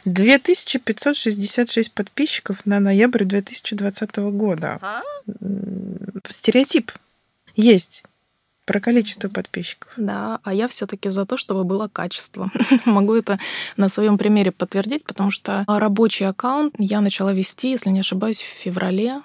2566 0.04 1.92
подписчиков 1.92 2.66
на 2.66 2.80
ноябрь 2.80 3.22
2020 3.22 4.16
года. 4.16 4.80
А? 4.82 5.02
Стереотип 6.28 6.90
есть 7.54 8.02
про 8.64 8.80
количество 8.80 9.28
подписчиков. 9.28 9.92
Да, 9.96 10.40
а 10.42 10.52
я 10.52 10.66
все-таки 10.66 11.08
за 11.08 11.24
то, 11.24 11.36
чтобы 11.36 11.62
было 11.62 11.86
качество. 11.86 12.50
Могу 12.84 13.14
это 13.14 13.38
на 13.76 13.88
своем 13.88 14.18
примере 14.18 14.50
подтвердить, 14.50 15.04
потому 15.04 15.30
что 15.30 15.64
рабочий 15.68 16.24
аккаунт 16.24 16.74
я 16.78 17.00
начала 17.00 17.32
вести, 17.32 17.70
если 17.70 17.90
не 17.90 18.00
ошибаюсь, 18.00 18.42
в 18.42 18.62
феврале 18.62 19.22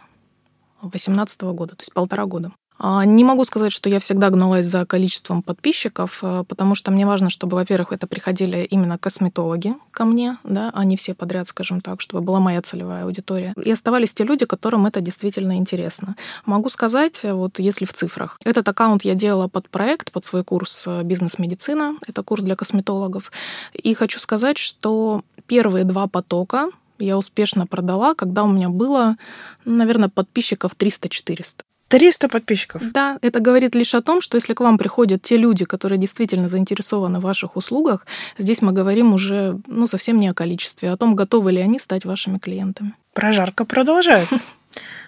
2018 0.89 1.41
года, 1.41 1.75
то 1.75 1.81
есть 1.81 1.93
полтора 1.93 2.25
года. 2.25 2.51
А, 2.85 3.05
не 3.05 3.23
могу 3.23 3.45
сказать, 3.45 3.71
что 3.71 3.89
я 3.89 3.99
всегда 3.99 4.29
гналась 4.29 4.65
за 4.65 4.85
количеством 4.85 5.41
подписчиков, 5.41 6.19
э, 6.21 6.43
потому 6.47 6.75
что 6.75 6.91
мне 6.91 7.05
важно, 7.05 7.29
чтобы, 7.29 7.55
во-первых, 7.55 7.93
это 7.93 8.07
приходили 8.07 8.57
именно 8.69 8.97
косметологи 8.97 9.75
ко 9.91 10.05
мне, 10.05 10.37
да, 10.43 10.71
а 10.73 10.83
не 10.83 10.97
все 10.97 11.13
подряд, 11.13 11.47
скажем 11.47 11.81
так, 11.81 12.01
чтобы 12.01 12.23
была 12.23 12.39
моя 12.39 12.61
целевая 12.61 13.05
аудитория. 13.05 13.53
И 13.63 13.71
оставались 13.71 14.13
те 14.13 14.23
люди, 14.23 14.45
которым 14.45 14.85
это 14.85 15.01
действительно 15.01 15.55
интересно. 15.55 16.15
Могу 16.45 16.69
сказать, 16.69 17.23
вот 17.23 17.59
если 17.59 17.85
в 17.85 17.93
цифрах. 17.93 18.39
Этот 18.43 18.67
аккаунт 18.67 19.05
я 19.05 19.13
делала 19.13 19.47
под 19.47 19.69
проект, 19.69 20.11
под 20.11 20.25
свой 20.25 20.43
курс 20.43 20.83
э, 20.87 21.03
«Бизнес-медицина». 21.03 21.95
Это 22.07 22.23
курс 22.23 22.43
для 22.43 22.55
косметологов. 22.55 23.31
И 23.73 23.93
хочу 23.93 24.19
сказать, 24.19 24.57
что 24.57 25.21
первые 25.47 25.85
два 25.85 26.07
потока 26.07 26.69
я 27.03 27.17
успешно 27.17 27.67
продала, 27.67 28.15
когда 28.15 28.43
у 28.43 28.51
меня 28.51 28.69
было, 28.69 29.17
наверное, 29.65 30.09
подписчиков 30.09 30.73
300-400. 30.77 31.61
300 31.93 32.27
подписчиков. 32.27 32.91
Да, 32.91 33.19
это 33.21 33.39
говорит 33.39 33.75
лишь 33.75 33.93
о 33.93 34.01
том, 34.01 34.19
что 34.19 34.37
если 34.37 34.55
к 34.55 34.61
вам 34.61 34.79
приходят 34.79 35.21
те 35.21 35.37
люди, 35.37 35.63
которые 35.63 35.99
действительно 35.99 36.49
заинтересованы 36.49 37.19
в 37.19 37.23
ваших 37.23 37.55
услугах, 37.55 38.07
здесь 38.39 38.63
мы 38.63 38.71
говорим 38.71 39.13
уже 39.13 39.59
ну, 39.67 39.85
совсем 39.85 40.19
не 40.19 40.27
о 40.27 40.33
количестве, 40.33 40.89
а 40.89 40.93
о 40.93 40.97
том, 40.97 41.15
готовы 41.15 41.51
ли 41.51 41.61
они 41.61 41.77
стать 41.77 42.03
вашими 42.03 42.39
клиентами. 42.39 42.93
Прожарка 43.13 43.63
продолжается. 43.63 44.39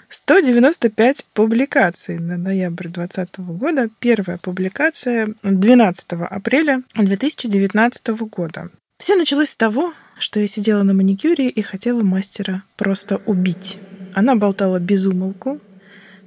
195 0.10 1.25
публикаций 1.34 2.20
на 2.20 2.38
ноябрь 2.38 2.90
2020 2.90 3.40
года. 3.40 3.90
Первая 4.00 4.38
публикация 4.38 5.34
12 5.42 6.12
апреля 6.30 6.84
2019 6.94 8.08
года. 8.30 8.70
Все 8.98 9.16
началось 9.16 9.50
с 9.50 9.56
того, 9.56 9.94
что 10.17 10.39
я 10.39 10.48
сидела 10.48 10.84
на 10.84 10.93
маникюре 10.93 11.50
и 11.50 11.62
хотела 11.62 12.03
мастера 12.03 12.63
просто 12.77 13.22
убить. 13.25 13.77
Она 14.13 14.36
болтала 14.36 14.79
без 14.79 15.05
умолку, 15.05 15.60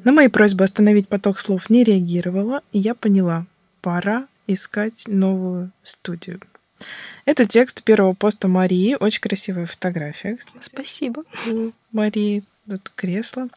на 0.04 0.12
мои 0.12 0.28
просьбы 0.28 0.64
остановить 0.64 1.09
поток 1.09 1.40
слов 1.40 1.71
не 1.71 1.85
реагировала, 1.85 2.62
и 2.73 2.78
я 2.78 2.95
поняла, 2.95 3.47
пора 3.83 4.26
искать 4.47 5.04
новую 5.07 5.71
студию. 5.83 6.40
Это 7.25 7.45
текст 7.45 7.83
первого 7.85 8.14
поста 8.14 8.49
Марии. 8.49 8.97
Очень 8.99 9.21
красивая 9.21 9.66
фотография. 9.66 10.37
Кстати. 10.37 10.64
Спасибо. 10.64 11.25
Марии 11.92 12.45
тут 12.66 12.90
кресло. 12.95 13.49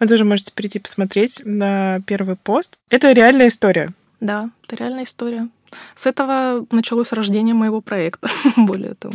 Вы 0.00 0.08
тоже 0.08 0.24
можете 0.24 0.52
прийти 0.52 0.78
посмотреть 0.78 1.42
на 1.44 2.00
первый 2.06 2.36
пост. 2.36 2.78
Это 2.88 3.12
реальная 3.12 3.48
история. 3.48 3.92
Да, 4.20 4.50
это 4.66 4.76
реальная 4.76 5.04
история. 5.04 5.48
С 5.94 6.06
этого 6.06 6.66
началось 6.72 7.12
рождение 7.12 7.54
моего 7.54 7.80
проекта, 7.80 8.28
более 8.56 8.94
того. 8.94 9.14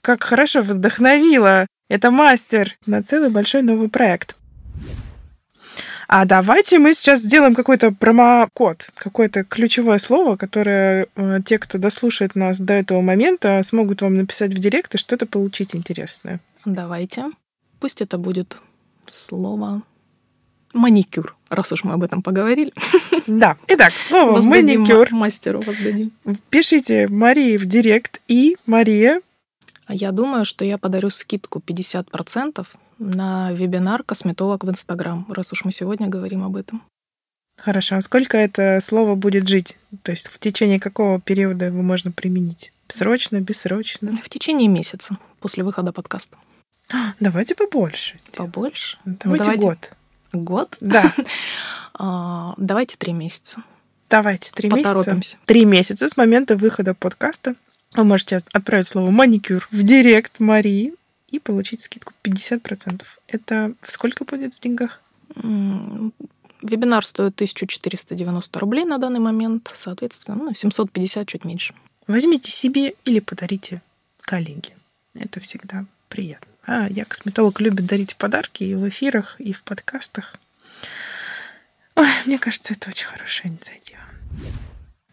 Как 0.00 0.22
хорошо 0.22 0.62
вдохновила. 0.62 1.66
Это 1.88 2.10
мастер 2.10 2.76
на 2.86 3.02
целый 3.02 3.30
большой 3.30 3.62
новый 3.62 3.88
проект. 3.88 4.36
А 6.12 6.24
давайте 6.24 6.80
мы 6.80 6.92
сейчас 6.94 7.20
сделаем 7.20 7.54
какой-то 7.54 7.92
промокод, 7.92 8.90
какое-то 8.96 9.44
ключевое 9.44 9.98
слово, 9.98 10.34
которое 10.36 11.06
э, 11.14 11.38
те, 11.44 11.56
кто 11.58 11.78
дослушает 11.78 12.34
нас 12.34 12.58
до 12.58 12.72
этого 12.72 13.00
момента, 13.00 13.62
смогут 13.62 14.02
вам 14.02 14.16
написать 14.16 14.52
в 14.52 14.58
директ 14.58 14.92
и 14.94 14.98
что-то 14.98 15.26
получить 15.26 15.76
интересное. 15.76 16.40
Давайте. 16.64 17.26
Пусть 17.78 18.00
это 18.00 18.18
будет 18.18 18.56
слово 19.06 19.82
маникюр, 20.72 21.36
раз 21.48 21.72
уж 21.72 21.84
мы 21.84 21.92
об 21.92 22.02
этом 22.02 22.22
поговорили. 22.22 22.72
Да. 23.26 23.56
Итак, 23.68 23.92
слово 23.92 24.32
воздадим 24.32 24.80
маникюр. 24.80 25.08
Мастеру 25.12 25.60
воздадим. 25.60 26.10
Пишите 26.48 27.06
Марии 27.08 27.56
в 27.56 27.66
директ 27.66 28.20
и 28.26 28.56
Мария. 28.66 29.20
Я 29.92 30.12
думаю, 30.12 30.44
что 30.44 30.64
я 30.64 30.78
подарю 30.78 31.10
скидку 31.10 31.58
50% 31.58 32.66
на 32.98 33.52
вебинар 33.52 34.02
«Косметолог 34.02 34.64
в 34.64 34.70
Инстаграм», 34.70 35.26
раз 35.28 35.52
уж 35.52 35.64
мы 35.64 35.72
сегодня 35.72 36.08
говорим 36.08 36.44
об 36.44 36.56
этом. 36.56 36.82
Хорошо. 37.56 37.96
А 37.96 38.02
сколько 38.02 38.38
это 38.38 38.78
слово 38.82 39.14
будет 39.16 39.48
жить? 39.48 39.76
То 40.02 40.12
есть 40.12 40.28
в 40.28 40.38
течение 40.38 40.80
какого 40.80 41.20
периода 41.20 41.66
его 41.66 41.82
можно 41.82 42.10
применить? 42.10 42.72
Срочно, 42.88 43.40
бессрочно? 43.40 44.16
В 44.22 44.28
течение 44.28 44.68
месяца 44.68 45.18
после 45.40 45.62
выхода 45.62 45.92
подкаста. 45.92 46.36
Давайте 47.20 47.54
побольше. 47.54 48.16
Сделаем. 48.18 48.52
Побольше? 48.52 48.98
Давайте, 49.04 49.28
ну, 49.28 49.36
давайте 49.36 49.60
год. 49.60 49.92
Год? 50.32 50.76
Да. 50.80 51.12
А, 52.02 52.54
давайте 52.56 52.96
три 52.96 53.12
месяца. 53.12 53.62
Давайте 54.08 54.52
три 54.52 54.70
месяца. 54.70 55.36
Три 55.44 55.66
месяца 55.66 56.08
с 56.08 56.16
момента 56.16 56.56
выхода 56.56 56.94
подкаста. 56.94 57.56
Вы 57.94 58.04
можете 58.04 58.38
отправить 58.52 58.86
слово 58.86 59.10
маникюр 59.10 59.66
в 59.72 59.82
директ 59.82 60.38
Марии 60.38 60.94
и 61.28 61.38
получить 61.40 61.82
скидку 61.82 62.12
50%. 62.22 63.02
Это 63.26 63.74
сколько 63.82 64.24
будет 64.24 64.54
в 64.54 64.60
деньгах? 64.60 65.02
Вебинар 65.34 67.04
стоит 67.04 67.34
1490 67.34 68.58
рублей 68.60 68.84
на 68.84 68.98
данный 68.98 69.18
момент, 69.18 69.72
соответственно, 69.74 70.36
ну, 70.36 70.54
750 70.54 71.26
чуть 71.26 71.44
меньше. 71.44 71.74
Возьмите 72.06 72.52
себе 72.52 72.94
или 73.04 73.18
подарите 73.18 73.82
коллеге. 74.20 74.70
Это 75.14 75.40
всегда 75.40 75.84
приятно. 76.08 76.52
А 76.66 76.88
я 76.88 77.04
косметолог 77.04 77.60
любит 77.60 77.86
дарить 77.86 78.14
подарки 78.16 78.62
и 78.62 78.74
в 78.74 78.88
эфирах, 78.88 79.40
и 79.40 79.52
в 79.52 79.62
подкастах. 79.62 80.36
Ой, 81.96 82.08
мне 82.26 82.38
кажется, 82.38 82.74
это 82.74 82.90
очень 82.90 83.06
хорошая 83.06 83.50
инициатива. 83.50 84.00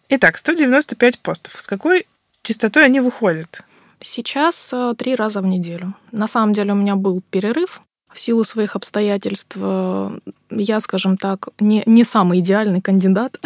Итак, 0.10 0.38
195 0.38 1.20
постов. 1.20 1.60
С 1.60 1.68
какой 1.68 2.06
частотой 2.48 2.86
они 2.86 3.02
выходят? 3.02 3.62
Сейчас 4.00 4.70
э, 4.72 4.94
три 4.98 5.16
раза 5.16 5.42
в 5.42 5.46
неделю. 5.46 5.94
На 6.12 6.28
самом 6.28 6.54
деле 6.54 6.72
у 6.72 6.76
меня 6.76 6.96
был 6.96 7.22
перерыв. 7.30 7.82
В 8.14 8.20
силу 8.20 8.46
своих 8.46 8.76
обстоятельств 8.76 9.58
э, 9.60 10.20
я, 10.52 10.80
скажем 10.80 11.18
так, 11.18 11.50
не, 11.60 11.84
не 11.86 12.06
самый 12.06 12.40
идеальный 12.40 12.82
кандидат 12.82 13.38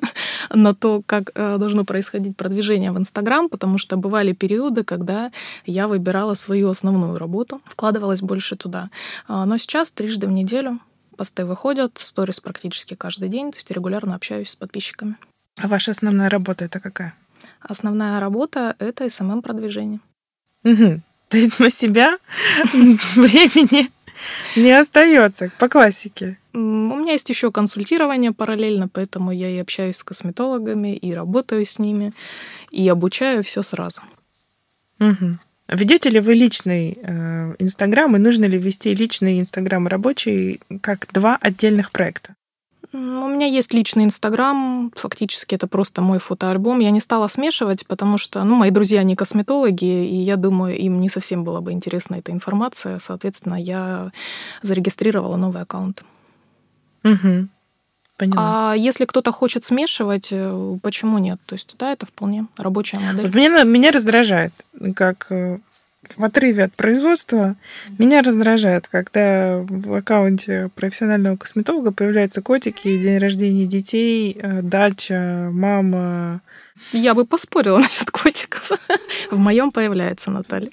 на 0.50 0.74
то, 0.74 1.02
как 1.06 1.30
э, 1.34 1.56
должно 1.56 1.84
происходить 1.84 2.36
продвижение 2.36 2.92
в 2.92 2.98
Инстаграм, 2.98 3.48
потому 3.48 3.78
что 3.78 3.96
бывали 3.96 4.32
периоды, 4.32 4.84
когда 4.84 5.32
я 5.64 5.88
выбирала 5.88 6.34
свою 6.34 6.68
основную 6.68 7.16
работу, 7.18 7.62
вкладывалась 7.64 8.20
больше 8.20 8.56
туда. 8.56 8.90
Но 9.28 9.56
сейчас 9.56 9.90
трижды 9.90 10.26
в 10.26 10.32
неделю 10.32 10.80
посты 11.16 11.46
выходят, 11.46 11.92
сторис 11.98 12.40
практически 12.40 12.94
каждый 12.94 13.30
день, 13.30 13.52
то 13.52 13.56
есть 13.56 13.70
регулярно 13.70 14.14
общаюсь 14.14 14.50
с 14.50 14.56
подписчиками. 14.56 15.16
А 15.56 15.66
ваша 15.66 15.92
основная 15.92 16.28
работа 16.28 16.64
это 16.64 16.80
какая? 16.80 17.14
Основная 17.60 18.20
работа— 18.20 18.74
это 18.78 19.08
СММ-продвижение. 19.08 20.00
Угу. 20.64 21.00
То 21.28 21.36
есть 21.36 21.58
на 21.60 21.70
себя 21.70 22.18
времени 22.72 23.90
не 24.56 24.72
остается 24.72 25.50
по 25.58 25.68
классике. 25.68 26.38
У 26.52 26.58
меня 26.58 27.12
есть 27.12 27.28
еще 27.30 27.52
консультирование 27.52 28.32
параллельно, 28.32 28.88
поэтому 28.88 29.30
я 29.30 29.48
и 29.48 29.58
общаюсь 29.58 29.96
с 29.96 30.02
косметологами, 30.02 30.96
и 30.96 31.12
работаю 31.12 31.64
с 31.64 31.78
ними, 31.78 32.12
и 32.70 32.88
обучаю 32.88 33.44
все 33.44 33.62
сразу. 33.62 34.00
Угу. 34.98 35.38
Ведете 35.68 36.10
ли 36.10 36.18
вы 36.18 36.34
личный 36.34 36.98
э, 37.00 37.54
Инстаграм, 37.60 38.14
и 38.16 38.18
нужно 38.18 38.46
ли 38.46 38.58
вести 38.58 38.92
личный 38.92 39.38
Инстаграм 39.38 39.86
рабочий 39.86 40.60
как 40.80 41.06
два 41.12 41.38
отдельных 41.40 41.92
проекта? 41.92 42.34
У 42.92 42.98
меня 42.98 43.46
есть 43.46 43.72
личный 43.72 44.04
Инстаграм, 44.04 44.90
фактически 44.96 45.54
это 45.54 45.68
просто 45.68 46.02
мой 46.02 46.18
фотоальбом. 46.18 46.80
Я 46.80 46.90
не 46.90 47.00
стала 47.00 47.28
смешивать, 47.28 47.86
потому 47.86 48.18
что, 48.18 48.42
ну, 48.42 48.56
мои 48.56 48.70
друзья 48.70 49.02
не 49.04 49.14
косметологи, 49.14 49.84
и 49.84 50.16
я 50.16 50.36
думаю, 50.36 50.76
им 50.76 51.00
не 51.00 51.08
совсем 51.08 51.44
была 51.44 51.60
бы 51.60 51.70
интересна 51.70 52.16
эта 52.16 52.32
информация. 52.32 52.98
Соответственно, 52.98 53.54
я 53.54 54.10
зарегистрировала 54.62 55.36
новый 55.36 55.62
аккаунт. 55.62 56.02
Угу. 57.04 57.48
Поняла. 58.16 58.72
А 58.72 58.74
если 58.74 59.04
кто-то 59.04 59.32
хочет 59.32 59.64
смешивать, 59.64 60.28
э, 60.30 60.76
почему 60.82 61.18
нет? 61.18 61.38
То 61.46 61.54
есть, 61.54 61.74
да, 61.78 61.92
это 61.92 62.06
вполне 62.06 62.46
рабочая 62.58 62.98
модель. 62.98 63.26
Вот 63.26 63.34
меня, 63.34 63.62
меня 63.62 63.92
раздражает, 63.92 64.52
как 64.94 65.28
э, 65.30 65.58
в 66.16 66.24
отрыве 66.24 66.64
от 66.64 66.74
производства 66.74 67.56
меня 67.98 68.22
раздражает, 68.22 68.88
когда 68.88 69.58
в 69.62 69.94
аккаунте 69.94 70.70
профессионального 70.74 71.36
косметолога 71.36 71.92
появляются 71.92 72.42
котики, 72.42 73.02
день 73.02 73.18
рождения 73.18 73.66
детей, 73.66 74.38
э, 74.40 74.62
дача, 74.62 75.48
мама. 75.52 76.40
Я 76.92 77.14
бы 77.14 77.24
поспорила 77.24 77.78
насчет 77.80 78.10
котиков. 78.10 78.70
В 79.30 79.38
моем 79.38 79.70
появляется 79.70 80.30
Наталья. 80.30 80.70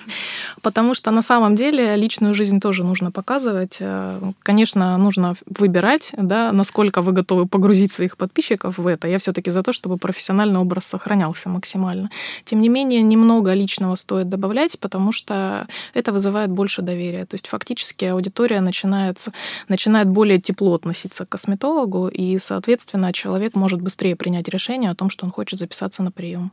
Потому 0.62 0.94
что 0.94 1.10
на 1.10 1.22
самом 1.22 1.54
деле 1.54 1.96
личную 1.96 2.34
жизнь 2.34 2.60
тоже 2.60 2.84
нужно 2.84 3.10
показывать. 3.10 3.78
Э, 3.80 4.20
конечно, 4.42 4.98
нужно 4.98 5.36
выбирать, 5.46 6.12
да, 6.16 6.52
насколько 6.52 7.02
вы 7.02 7.12
готовы 7.12 7.46
погрузить 7.46 7.92
своих 7.92 8.16
подписчиков 8.16 8.78
в 8.78 8.86
это. 8.86 9.08
Я 9.08 9.18
все-таки 9.18 9.50
за 9.50 9.62
то, 9.62 9.72
чтобы 9.72 9.96
профессиональный 9.96 10.58
образ 10.58 10.86
сохранялся 10.86 11.48
максимально. 11.48 12.10
Тем 12.44 12.60
не 12.60 12.68
менее, 12.68 13.02
немного 13.02 13.52
личного 13.54 13.94
стоит 13.94 14.28
добавлять, 14.28 14.78
потому 14.80 15.12
что 15.12 15.66
это 15.94 16.12
вызывает 16.12 16.50
больше 16.50 16.82
доверия. 16.82 17.24
То 17.24 17.34
есть 17.34 17.46
фактически 17.46 18.04
аудитория 18.04 18.60
начинает, 18.60 19.28
начинает 19.68 20.08
более 20.08 20.40
тепло 20.40 20.74
относиться 20.74 21.24
к 21.24 21.30
косметологу, 21.30 22.08
и, 22.08 22.38
соответственно, 22.38 23.12
человек 23.12 23.54
может 23.54 23.80
быстрее 23.80 24.16
принять 24.16 24.48
решение 24.48 24.90
о 24.90 24.94
том, 24.94 25.10
что 25.10 25.24
он 25.24 25.32
хочет 25.32 25.43
записаться 25.52 26.02
на 26.02 26.10
прием. 26.10 26.52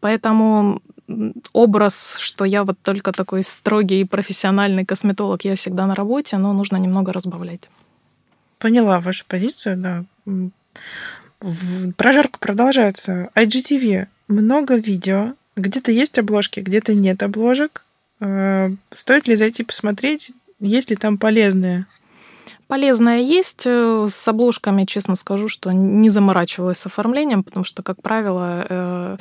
Поэтому 0.00 0.82
образ, 1.52 2.16
что 2.18 2.44
я 2.44 2.64
вот 2.64 2.78
только 2.82 3.12
такой 3.12 3.44
строгий 3.44 4.00
и 4.00 4.04
профессиональный 4.04 4.84
косметолог, 4.84 5.44
я 5.44 5.56
всегда 5.56 5.86
на 5.86 5.94
работе, 5.94 6.38
но 6.38 6.52
нужно 6.52 6.76
немного 6.76 7.12
разбавлять. 7.12 7.68
Поняла 8.58 9.00
вашу 9.00 9.24
позицию, 9.26 9.76
да. 9.76 10.04
Прожарка 11.96 12.38
продолжается. 12.38 13.30
IGTV. 13.34 14.06
Много 14.28 14.76
видео. 14.76 15.34
Где-то 15.56 15.90
есть 15.90 16.18
обложки, 16.18 16.60
где-то 16.60 16.94
нет 16.94 17.22
обложек. 17.22 17.84
Э, 18.20 18.70
стоит 18.90 19.26
ли 19.26 19.34
зайти 19.34 19.64
посмотреть, 19.64 20.32
есть 20.60 20.90
ли 20.90 20.96
там 20.96 21.18
полезные 21.18 21.86
Полезное 22.72 23.20
есть. 23.20 23.64
Э, 23.66 24.06
с 24.08 24.28
обложками, 24.28 24.86
честно 24.86 25.14
скажу, 25.14 25.48
что 25.48 25.72
не 25.72 26.08
заморачивалась 26.08 26.78
с 26.78 26.86
оформлением, 26.86 27.42
потому 27.42 27.66
что, 27.66 27.82
как 27.82 28.00
правило, 28.00 28.64
э, 28.66 29.16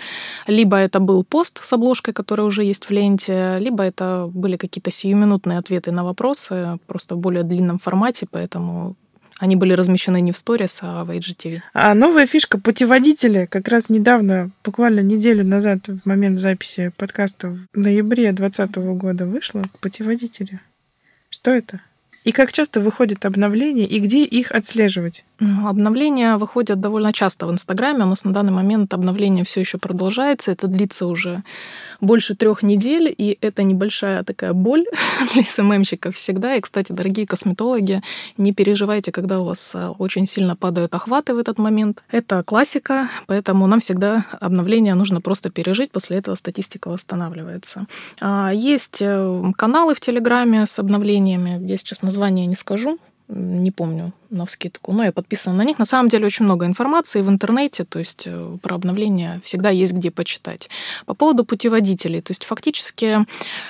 либо 0.48 0.78
это 0.78 1.02
был 1.02 1.26
пост 1.26 1.60
с 1.62 1.74
обложкой, 1.74 2.14
который 2.14 2.46
уже 2.46 2.64
есть 2.64 2.86
в 2.86 2.92
ленте, 2.92 3.58
либо 3.60 3.84
это 3.84 4.30
были 4.34 4.56
какие-то 4.56 4.90
сиюминутные 4.90 5.58
ответы 5.58 5.92
на 5.92 6.06
вопросы, 6.06 6.80
просто 6.88 7.16
в 7.16 7.18
более 7.18 7.44
длинном 7.44 7.78
формате, 7.78 8.26
поэтому 8.32 8.96
они 9.38 9.58
были 9.58 9.74
размещены 9.74 10.22
не 10.22 10.32
в 10.32 10.38
сторис, 10.38 10.80
а 10.82 11.04
в 11.04 11.10
IGTV. 11.10 11.60
А 11.74 11.94
новая 11.94 12.28
фишка 12.28 12.58
путеводители 12.58 13.48
как 13.52 13.68
раз 13.68 13.90
недавно, 13.90 14.52
буквально 14.64 15.02
неделю 15.02 15.44
назад, 15.44 15.90
в 15.90 16.06
момент 16.06 16.40
записи 16.40 16.94
подкаста 16.96 17.50
в 17.50 17.78
ноябре 17.78 18.32
2020 18.32 18.78
года 18.96 19.26
вышла 19.26 19.64
путеводители. 19.82 20.62
Что 21.30 21.52
это? 21.52 21.82
И 22.23 22.31
как 22.31 22.51
часто 22.53 22.79
выходят 22.81 23.25
обновления, 23.25 23.88
и 23.88 23.99
где 23.99 24.23
их 24.23 24.51
отслеживать? 24.51 25.25
Обновления 25.41 26.38
выходят 26.38 26.80
довольно 26.80 27.12
часто 27.12 27.47
в 27.47 27.51
Инстаграме. 27.51 28.04
У 28.04 28.08
нас 28.08 28.23
на 28.25 28.32
данный 28.32 28.51
момент 28.51 28.93
обновление 28.93 29.43
все 29.43 29.62
еще 29.62 29.80
продолжается. 29.80 30.51
Это 30.51 30.67
длится 30.67 31.08
уже 31.08 31.41
больше 31.99 32.36
трех 32.36 32.62
недель, 32.62 33.13
и 33.17 33.38
это 33.41 33.63
небольшая 33.63 34.23
такая 34.23 34.54
боль 34.54 34.86
для 35.34 35.43
СММщиков 35.43 36.15
всегда. 36.15 36.56
И, 36.56 36.62
кстати, 36.62 36.91
дорогие 36.91 37.25
косметологи, 37.25 38.01
не 38.38 38.54
переживайте, 38.54 39.12
когда 39.12 39.39
у 39.39 39.45
вас 39.45 39.71
э, 39.73 39.88
очень 39.97 40.27
сильно 40.27 40.56
падают 40.56 40.93
охваты 40.93 41.34
в 41.34 41.39
этот 41.39 41.58
момент. 41.58 42.04
Это 42.12 42.43
классика, 42.43 43.08
поэтому 43.25 43.65
нам 43.65 43.80
всегда 43.80 44.25
обновление 44.39 44.93
нужно 44.93 45.21
просто 45.21 45.49
пережить, 45.49 45.91
после 45.91 46.17
этого 46.17 46.36
статистика 46.36 46.89
восстанавливается. 46.89 47.88
А, 48.19 48.51
есть 48.54 48.97
э, 49.01 49.43
каналы 49.58 49.95
в 49.95 49.99
Телеграме 49.99 50.67
с 50.67 50.77
обновлениями, 50.77 51.60
я 51.67 51.77
сейчас 51.77 52.04
название 52.04 52.45
не 52.45 52.56
скажу, 52.56 52.99
не 53.34 53.72
помню 53.72 54.13
на 54.30 54.46
вскидку, 54.46 54.94
но 54.94 55.04
я 55.04 55.12
подписана 55.12 55.58
на 55.58 55.63
них. 55.63 55.80
На 55.80 55.86
самом 55.86 56.10
деле 56.10 56.26
очень 56.26 56.46
много 56.46 56.65
информации 56.65 57.22
в 57.22 57.30
интернете, 57.30 57.84
то 57.84 58.00
есть 58.00 58.24
э, 58.26 58.58
про 58.62 58.76
обновления 58.76 59.41
всегда 59.44 59.70
есть 59.70 59.94
где 59.94 60.10
почитать. 60.10 60.70
По 61.06 61.13
поводу 61.13 61.44
путеводителей, 61.44 62.22
то 62.22 62.32
есть 62.32 62.46
фактически 62.46 63.26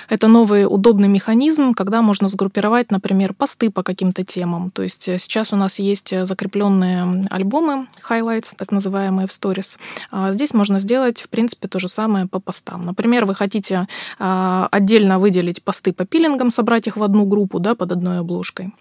это 0.08 0.28
новый 0.28 0.64
удобный 0.64 1.08
механизм, 1.08 1.74
когда 1.74 2.00
можно 2.00 2.28
сгруппировать, 2.28 2.90
например, 2.90 3.34
посты 3.34 3.70
по 3.70 3.82
каким-то 3.82 4.24
темам. 4.24 4.70
То 4.70 4.82
есть 4.82 5.08
э, 5.08 5.18
сейчас 5.18 5.52
у 5.52 5.56
нас 5.56 5.78
есть 5.78 6.14
закрепленные 6.26 7.26
альбомы, 7.30 7.88
highlights, 8.08 8.54
так 8.56 8.70
называемые 8.70 9.26
в 9.26 9.30
Stories. 9.30 9.78
А 10.10 10.32
здесь 10.32 10.54
можно 10.54 10.78
сделать, 10.78 11.20
в 11.20 11.28
принципе, 11.28 11.68
то 11.68 11.78
же 11.78 11.88
самое 11.88 12.26
по 12.26 12.40
постам. 12.40 12.86
Например, 12.86 13.24
вы 13.24 13.34
хотите 13.34 13.88
а, 14.18 14.68
отдельно 14.70 15.18
выделить 15.18 15.62
посты 15.62 15.92
по 15.92 16.04
пилингам, 16.04 16.50
собрать 16.50 16.86
их 16.86 16.96
в 16.96 17.02
одну 17.02 17.24
группу 17.24 17.58
да, 17.58 17.74
под 17.74 17.92
одной 17.92 18.18
обложкой 18.18 18.72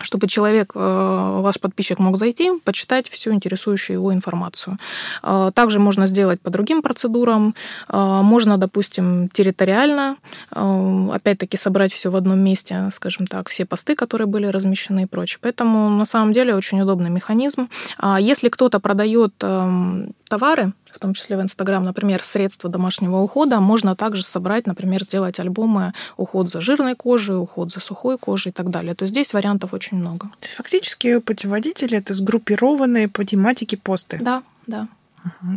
чтобы 0.00 0.28
человек, 0.28 0.72
э, 0.74 1.40
ваш 1.42 1.58
подписчик 1.60 1.98
мог 1.98 2.16
зайти, 2.16 2.50
почитать 2.64 3.08
всю 3.08 3.32
интересующую 3.32 3.94
его 3.94 4.12
информацию. 4.12 4.78
Э, 5.22 5.50
также 5.54 5.78
можно 5.78 6.06
сделать 6.06 6.40
по 6.40 6.50
другим 6.50 6.82
процедурам. 6.82 7.54
Э, 7.88 8.22
можно, 8.22 8.56
допустим, 8.56 9.28
территориально, 9.28 10.16
опять-таки, 10.50 11.56
собрать 11.56 11.92
все 11.92 12.10
в 12.10 12.16
одном 12.16 12.38
месте, 12.38 12.90
скажем 12.92 13.26
так, 13.26 13.48
все 13.48 13.64
посты, 13.64 13.94
которые 13.94 14.26
были 14.26 14.46
размещены 14.46 15.02
и 15.02 15.06
прочее. 15.06 15.38
Поэтому, 15.42 15.90
на 15.90 16.06
самом 16.06 16.32
деле, 16.32 16.54
очень 16.54 16.80
удобный 16.80 17.10
механизм. 17.10 17.68
А 17.98 18.20
если 18.20 18.48
кто-то 18.48 18.80
продает 18.80 19.32
эм, 19.42 20.14
товары, 20.28 20.72
в 20.92 20.98
том 20.98 21.14
числе 21.14 21.36
в 21.36 21.42
Инстаграм, 21.42 21.84
например, 21.84 22.24
средства 22.24 22.70
домашнего 22.70 23.16
ухода, 23.16 23.60
можно 23.60 23.96
также 23.96 24.24
собрать, 24.24 24.66
например, 24.66 25.04
сделать 25.04 25.38
альбомы 25.40 25.92
уход 26.16 26.50
за 26.50 26.60
жирной 26.60 26.94
кожей, 26.94 27.40
уход 27.40 27.72
за 27.72 27.80
сухой 27.80 28.18
кожей 28.18 28.50
и 28.50 28.52
так 28.52 28.70
далее. 28.70 28.94
То 28.94 29.04
есть 29.04 29.12
здесь 29.12 29.32
вариантов 29.32 29.72
очень 29.72 29.98
много. 29.98 30.30
Фактически 30.40 31.18
путеводители— 31.18 31.98
это 31.98 32.14
сгруппированные 32.14 33.08
по 33.08 33.24
тематике 33.24 33.76
посты. 33.76 34.18
Да, 34.20 34.42
да. 34.66 34.88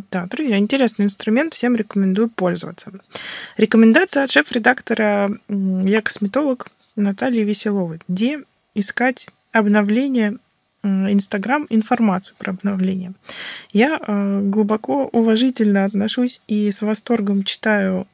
Да, 0.09 0.25
друзья, 0.25 0.57
интересный 0.57 1.05
инструмент, 1.05 1.53
всем 1.53 1.75
рекомендую 1.75 2.29
пользоваться. 2.29 2.91
Рекомендация 3.57 4.23
от 4.23 4.31
шеф-редактора 4.31 5.37
«Я 5.47 6.01
косметолог» 6.01 6.67
Натальи 6.95 7.43
Веселовой. 7.43 7.99
Где 8.07 8.43
искать 8.73 9.27
обновления 9.51 10.37
Инстаграм 10.83 11.67
информацию 11.69 12.35
про 12.39 12.51
обновление. 12.51 13.13
Я 13.71 13.99
э, 13.99 14.41
глубоко 14.43 15.05
уважительно 15.11 15.85
отношусь 15.85 16.41
и 16.47 16.71
с 16.71 16.81
восторгом 16.81 17.43
читаю 17.43 18.07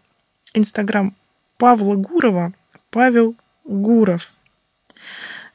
Инстаграм 0.53 1.15
Павла 1.57 1.95
Гурова. 1.95 2.53
Павел 2.89 3.35
Гуров. 3.63 4.31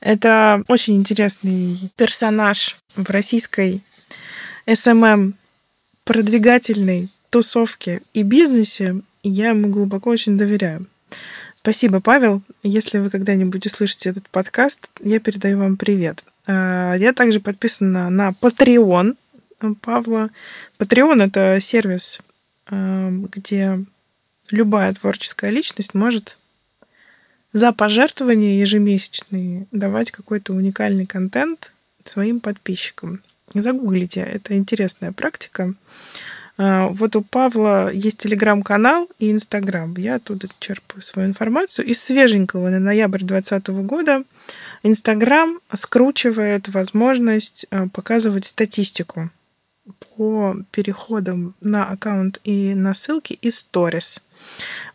Это 0.00 0.64
очень 0.68 0.96
интересный 0.96 1.78
персонаж 1.96 2.76
в 2.96 3.08
российской 3.10 3.82
SMM 4.72 5.34
продвигательной 6.04 7.08
тусовке 7.30 8.02
и 8.12 8.22
бизнесе. 8.22 8.96
Я 9.22 9.50
ему 9.50 9.68
глубоко 9.68 10.10
очень 10.10 10.36
доверяю. 10.36 10.86
Спасибо, 11.60 12.00
Павел. 12.00 12.42
Если 12.64 12.98
вы 12.98 13.10
когда-нибудь 13.10 13.66
услышите 13.66 14.10
этот 14.10 14.28
подкаст, 14.28 14.90
я 15.00 15.20
передаю 15.20 15.58
вам 15.58 15.76
привет. 15.76 16.24
А, 16.46 16.94
я 16.94 17.12
также 17.12 17.40
подписана 17.40 18.10
на 18.10 18.30
Patreon 18.30 19.16
Павла. 19.80 20.30
Patreon— 20.78 21.24
это 21.26 21.58
сервис, 21.60 22.20
а, 22.66 23.10
где 23.10 23.84
любая 24.50 24.92
творческая 24.94 25.50
личность 25.50 25.94
может 25.94 26.38
за 27.52 27.72
пожертвования 27.72 28.58
ежемесячные 28.58 29.66
давать 29.70 30.10
какой-то 30.10 30.52
уникальный 30.54 31.06
контент 31.06 31.72
своим 32.04 32.40
подписчикам. 32.40 33.20
Загуглите, 33.54 34.20
это 34.20 34.56
интересная 34.56 35.12
практика. 35.12 35.74
А, 36.58 36.88
вот 36.88 37.16
у 37.16 37.22
Павла 37.22 37.90
есть 37.92 38.18
телеграм-канал 38.18 39.08
и 39.18 39.30
инстаграм. 39.30 39.94
Я 39.96 40.16
оттуда 40.16 40.48
черпаю 40.58 41.02
свою 41.02 41.28
информацию. 41.28 41.86
Из 41.86 42.02
свеженького 42.02 42.68
на 42.70 42.78
ноябрь 42.78 43.24
2020 43.24 43.68
года 43.86 44.24
инстаграм 44.82 45.60
скручивает 45.74 46.68
возможность 46.68 47.66
а, 47.70 47.88
показывать 47.88 48.46
статистику 48.46 49.30
по 50.16 50.56
переходам 50.70 51.54
на 51.60 51.88
аккаунт 51.88 52.38
и 52.44 52.74
на 52.74 52.94
ссылки 52.94 53.32
и 53.32 53.50
сторис. 53.50 54.22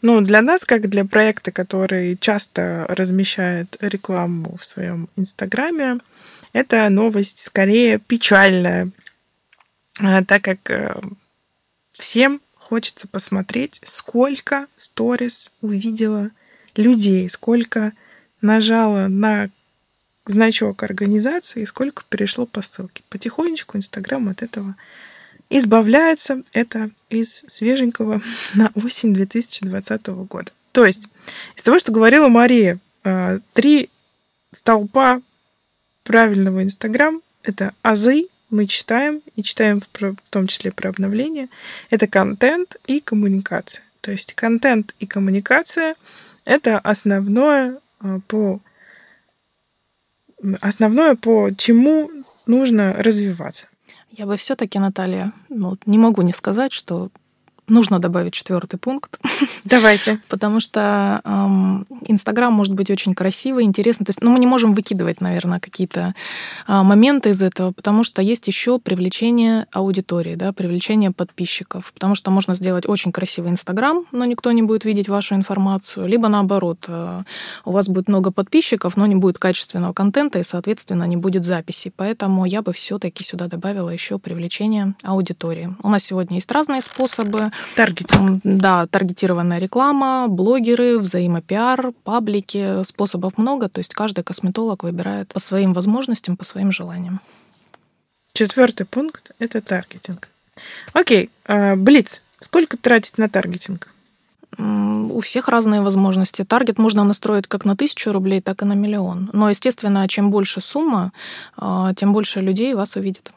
Ну, 0.01 0.21
для 0.21 0.41
нас, 0.41 0.65
как 0.65 0.89
для 0.89 1.05
проекта, 1.05 1.51
который 1.51 2.17
часто 2.17 2.85
размещает 2.89 3.77
рекламу 3.81 4.55
в 4.57 4.65
своем 4.65 5.09
инстаграме, 5.15 5.99
это 6.53 6.87
новость 6.89 7.39
скорее 7.39 7.99
печальная, 7.99 8.89
а, 9.99 10.23
так 10.23 10.43
как 10.43 10.71
э, 10.71 10.95
Всем 11.97 12.41
хочется 12.53 13.07
посмотреть, 13.07 13.81
сколько 13.83 14.67
сторис 14.75 15.51
увидела 15.61 16.29
людей, 16.75 17.27
сколько 17.27 17.93
нажала 18.39 19.07
на 19.07 19.49
значок 20.29 20.83
организации 20.83 21.61
и 21.61 21.65
сколько 21.65 22.03
перешло 22.09 22.45
по 22.45 22.61
ссылке. 22.61 23.03
Потихонечку 23.09 23.77
Инстаграм 23.77 24.27
от 24.29 24.41
этого 24.41 24.75
избавляется. 25.49 26.43
Это 26.53 26.89
из 27.09 27.43
свеженького 27.47 28.21
на 28.55 28.71
осень 28.75 29.13
2020 29.13 30.07
года. 30.07 30.51
То 30.71 30.85
есть, 30.85 31.09
из 31.55 31.63
того, 31.63 31.79
что 31.79 31.91
говорила 31.91 32.27
Мария, 32.27 32.79
а, 33.03 33.39
три 33.53 33.89
столпа 34.53 35.21
правильного 36.03 36.63
Инстаграм— 36.63 37.21
это 37.43 37.73
азы, 37.81 38.27
мы 38.49 38.65
читаем, 38.67 39.21
и 39.35 39.43
читаем 39.43 39.81
в 39.81 40.15
том 40.29 40.47
числе 40.47 40.71
про 40.71 40.89
обновление, 40.89 41.49
это 41.89 42.07
контент 42.07 42.77
и 42.85 42.99
коммуникация. 42.99 43.83
То 44.01 44.11
есть 44.11 44.33
контент 44.35 44.95
и 44.99 45.05
коммуникация— 45.05 45.95
это 46.45 46.79
основное 46.79 47.79
а, 47.99 48.19
по 48.27 48.61
основное, 50.61 51.15
по 51.15 51.49
чему 51.55 52.09
нужно 52.45 52.93
развиваться. 52.93 53.67
Я 54.11 54.25
бы 54.25 54.35
все-таки, 54.37 54.79
Наталья, 54.79 55.31
ну, 55.49 55.77
не 55.85 55.97
могу 55.97 56.21
не 56.21 56.33
сказать, 56.33 56.73
что 56.73 57.09
нужно 57.67 57.99
добавить 57.99 58.33
четвертый 58.33 58.77
пункт. 58.77 59.19
Давайте. 59.63 60.19
Потому 60.29 60.59
что 60.59 61.21
Инстаграм 62.07 62.53
может 62.53 62.73
быть 62.73 62.89
очень 62.89 63.13
красивый, 63.13 63.65
интересный. 63.65 64.05
То 64.05 64.11
есть, 64.11 64.21
ну, 64.21 64.31
мы 64.31 64.39
не 64.39 64.47
можем 64.47 64.73
выкидывать, 64.73 65.21
наверное, 65.21 65.59
какие-то 65.59 66.13
а, 66.65 66.83
моменты 66.83 67.29
из 67.29 67.41
этого, 67.41 67.71
потому 67.71 68.03
что 68.03 68.21
есть 68.21 68.47
еще 68.47 68.79
привлечение 68.79 69.67
аудитории, 69.71 70.35
да, 70.35 70.53
привлечение 70.53 71.11
подписчиков. 71.11 71.91
Потому 71.93 72.15
что 72.15 72.31
можно 72.31 72.55
сделать 72.55 72.87
очень 72.87 73.11
красивый 73.11 73.51
Инстаграм, 73.51 74.05
но 74.11 74.25
никто 74.25 74.51
не 74.51 74.61
будет 74.61 74.85
видеть 74.85 75.09
вашу 75.09 75.35
информацию. 75.35 76.07
Либо 76.07 76.27
наоборот, 76.27 76.85
а, 76.87 77.23
у 77.65 77.71
вас 77.71 77.89
будет 77.89 78.07
много 78.07 78.31
подписчиков, 78.31 78.95
но 78.97 79.05
не 79.05 79.15
будет 79.15 79.39
качественного 79.39 79.93
контента 79.93 80.39
и, 80.39 80.43
соответственно, 80.43 81.03
не 81.03 81.17
будет 81.17 81.43
записи. 81.43 81.91
Поэтому 81.95 82.45
я 82.45 82.61
бы 82.61 82.71
все-таки 82.73 83.23
сюда 83.23 83.47
добавила 83.47 83.89
еще 83.89 84.19
привлечение 84.19 84.93
аудитории. 85.03 85.75
У 85.83 85.89
нас 85.89 86.03
сегодня 86.03 86.37
есть 86.37 86.51
разные 86.51 86.81
способы. 86.81 87.51
Таргетинг. 87.75 88.41
Да, 88.43 88.87
таргетированная 88.87 89.59
реклама, 89.59 90.27
блогеры, 90.27 90.99
взаимопиар, 90.99 91.91
паблики. 92.03 92.83
Способов 92.83 93.37
много, 93.37 93.69
то 93.69 93.79
есть 93.79 93.93
каждый 93.93 94.23
косметолог 94.23 94.83
выбирает 94.83 95.33
по 95.33 95.39
своим 95.39 95.73
возможностям, 95.73 96.37
по 96.37 96.45
своим 96.45 96.71
желаниям. 96.71 97.19
Четвертый 98.33 98.85
пункт– 98.85 99.31
это 99.39 99.61
таргетинг. 99.61 100.29
Окей, 100.93 101.29
а, 101.45 101.75
Блиц. 101.75 102.21
Сколько 102.39 102.77
тратить 102.77 103.17
на 103.17 103.29
таргетинг? 103.29 103.89
У 104.57 105.19
всех 105.19 105.49
разные 105.49 105.81
возможности. 105.81 106.43
Таргет 106.43 106.77
можно 106.77 107.03
настроить 107.03 107.47
как 107.47 107.65
на 107.65 107.75
тысячу 107.75 108.11
рублей, 108.11 108.41
так 108.41 108.61
и 108.61 108.65
на 108.65 108.73
миллион. 108.73 109.29
Но, 109.33 109.49
естественно, 109.49 110.07
чем 110.07 110.31
больше 110.31 110.61
сумма, 110.61 111.11
а, 111.57 111.93
тем 111.93 112.13
больше 112.13 112.41
людей 112.41 112.73
вас 112.73 112.95
увидит. 112.95 113.31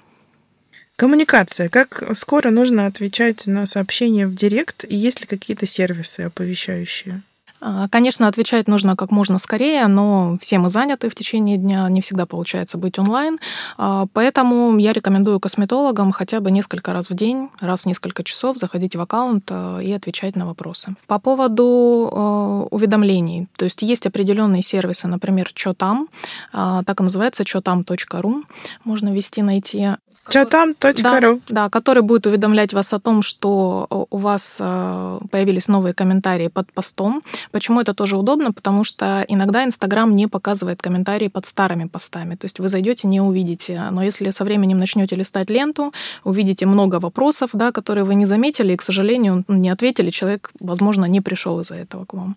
Коммуникация. 1.01 1.71
Как 1.71 2.03
скоро 2.15 2.51
нужно 2.51 2.85
отвечать 2.85 3.47
на 3.47 3.65
сообщения 3.65 4.27
в 4.27 4.35
директ? 4.35 4.85
И 4.87 4.95
есть 4.95 5.23
ли 5.23 5.27
какие-то 5.27 5.65
сервисы 5.65 6.21
оповещающие? 6.21 7.23
А, 7.61 7.89
конечно, 7.89 8.27
отвечать 8.27 8.69
нужно 8.69 8.97
как 8.97 9.11
можно 9.11 9.39
скорее, 9.39 9.87
но 9.87 10.39
все 10.41 10.59
мы 10.59 10.71
заняты 10.71 11.09
в 11.09 11.15
течение 11.15 11.59
дня, 11.59 11.89
не 11.89 12.01
всегда 12.01 12.27
получается 12.27 12.79
быть 12.79 12.99
онлайн. 12.99 13.39
А, 13.77 14.07
поэтому 14.13 14.77
я 14.79 14.93
рекомендую 14.93 15.41
косметологам 15.41 16.13
хотя 16.13 16.41
бы 16.41 16.51
несколько 16.51 16.93
раз 16.93 17.11
в 17.11 17.15
день, 17.15 17.49
раз 17.61 17.83
в 17.83 17.87
несколько 17.87 18.25
часов 18.25 18.57
заходить 18.57 18.97
в 18.97 19.01
аккаунт 19.01 19.45
а, 19.51 19.79
и 19.79 19.93
отвечать 19.93 20.37
на 20.37 20.47
вопросы. 20.47 20.95
По 21.07 21.19
поводу 21.19 22.69
уведомлений, 22.71 23.49
то 23.57 23.65
есть 23.65 23.83
есть 23.83 24.07
определенные 24.07 24.63
сервисы, 24.63 25.09
например, 25.09 25.51
«Чё 25.53 25.75
там?», 25.75 26.09
так 26.53 27.01
и 27.01 27.03
называется 27.03 27.45
«чотам.ру», 27.45 28.45
можно 28.85 29.13
ввести, 29.13 29.43
найти. 29.43 29.91
«Чотам.ру». 30.29 30.93
Да, 31.03 31.39
да, 31.49 31.71
который 31.71 32.03
будет 32.03 32.27
уведомлять 32.27 32.73
вас 32.73 32.93
о 32.93 33.01
том, 33.01 33.23
что 33.23 34.07
у 34.11 34.17
вас 34.17 34.57
появились 34.59 35.69
новые 35.69 35.95
комментарии 35.95 36.49
под 36.49 36.73
постом, 36.73 37.23
Почему 37.51 37.81
это 37.81 37.95
тоже 37.95 38.17
удобно? 38.17 38.53
Потому 38.53 38.85
что 38.85 39.25
иногда 39.29 39.65
Инстаграм 39.65 40.15
не 40.15 40.27
показывает 40.27 40.83
комментарии 40.83 41.29
под 41.29 41.47
старыми 41.47 41.87
постами. 41.87 42.37
То 42.37 42.45
есть 42.45 42.61
вы 42.61 42.69
зайдете, 42.69 43.09
не 43.09 43.21
увидите. 43.21 43.83
Но 43.91 44.03
если 44.03 44.31
со 44.31 44.45
временем 44.45 44.79
начнете 44.79 45.17
листать 45.17 45.51
ленту, 45.51 45.93
увидите 46.25 46.67
много 46.67 47.01
вопросов, 47.01 47.51
да, 47.53 47.73
которые 47.73 48.05
вы 48.05 48.15
не 48.15 48.27
заметили, 48.27 48.73
и, 48.73 48.77
к 48.77 48.83
сожалению, 48.83 49.45
не 49.49 49.71
ответили, 49.71 50.11
человек, 50.11 50.51
возможно, 50.61 51.07
не 51.07 51.21
пришел 51.21 51.61
из-за 51.61 51.75
этого 51.75 52.05
к 52.05 52.15
вам. 52.15 52.37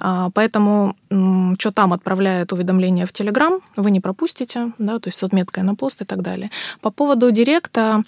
А, 0.00 0.30
поэтому 0.34 0.96
что 1.58 1.70
там 1.70 1.92
отправляет 1.92 2.52
уведомления 2.52 3.06
в 3.06 3.12
Телеграм, 3.12 3.60
вы 3.76 3.90
не 3.90 4.00
пропустите, 4.00 4.72
да, 4.78 4.98
то 4.98 5.08
есть 5.08 5.18
с 5.18 5.22
отметкой 5.22 5.62
на 5.62 5.74
пост 5.74 6.02
и 6.02 6.04
так 6.04 6.22
далее. 6.22 6.50
По 6.80 6.90
поводу 6.90 7.30
директа, 7.30 8.02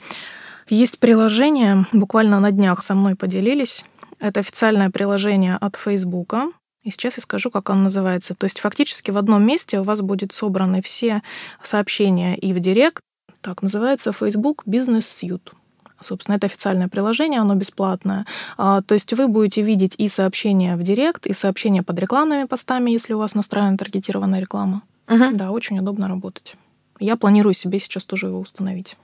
есть 0.69 0.99
приложение, 0.99 1.87
буквально 1.93 2.41
на 2.41 2.51
днях 2.51 2.83
со 2.83 2.95
мной 2.95 3.15
поделились, 3.15 3.85
это 4.21 4.41
официальное 4.41 4.91
приложение 4.91 5.57
от 5.57 5.77
Фейсбука. 5.77 6.49
И 6.83 6.91
сейчас 6.91 7.17
я 7.17 7.23
скажу, 7.23 7.51
как 7.51 7.69
оно 7.71 7.85
называется. 7.85 8.35
То 8.35 8.45
есть 8.45 8.61
фактически 8.61 9.11
в 9.11 9.17
одном 9.17 9.45
месте 9.45 9.81
у 9.81 9.83
вас 9.83 10.03
будет 10.03 10.33
собраны 10.33 10.83
все 10.83 11.23
сообщения 11.63 12.37
и 12.37 12.53
в 12.53 12.61
директ. 12.61 13.01
Так, 13.41 13.63
называется 13.63 14.13
Facebook 14.13 14.65
Business 14.67 15.01
Suite. 15.01 15.53
Собственно, 16.01 16.37
это 16.37 16.47
официальное 16.47 16.89
приложение, 16.89 17.41
оно 17.41 17.55
бесплатное. 17.55 18.27
А, 18.59 18.83
то 18.83 18.95
есть 18.95 19.13
вы 19.15 19.29
будете 19.29 19.63
видеть 19.63 19.95
и 19.99 20.09
сообщения 20.09 20.77
в 20.77 20.83
директ, 20.83 21.27
и 21.27 21.33
сообщения 21.33 21.83
под 21.83 21.99
рекламными 21.99 22.45
постами, 22.45 22.91
если 22.91 23.15
у 23.15 23.19
вас 23.19 23.35
настроена 23.35 23.79
таргетированная 23.79 24.41
реклама. 24.41 24.83
Угу. 25.09 25.33
Да, 25.37 25.51
очень 25.51 25.79
удобно 25.79 26.09
работать. 26.09 26.57
Я 26.99 27.17
планирую 27.17 27.55
себе 27.55 27.81
сейчас 27.81 28.05
тоже 28.05 28.27
его 28.27 28.39
установить. 28.39 28.97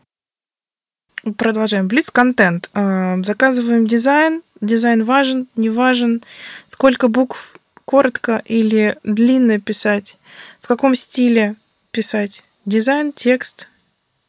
Продолжаем. 1.37 1.89
Блиц-контент. 1.89 2.71
Э, 2.75 3.23
заказываем 3.23 3.87
дизайн. 3.87 4.43
Дизайн 4.63 5.05
важен, 5.05 5.49
не 5.57 5.69
важен. 5.69 6.23
Сколько 6.69 7.09
букв 7.09 7.57
коротко 7.85 8.43
или 8.47 8.97
длинно 9.03 9.61
писать. 9.61 10.19
В 10.61 10.69
каком 10.69 10.95
стиле 10.95 11.57
писать. 11.91 12.45
Дизайн, 12.65 13.13
текст, 13.13 13.69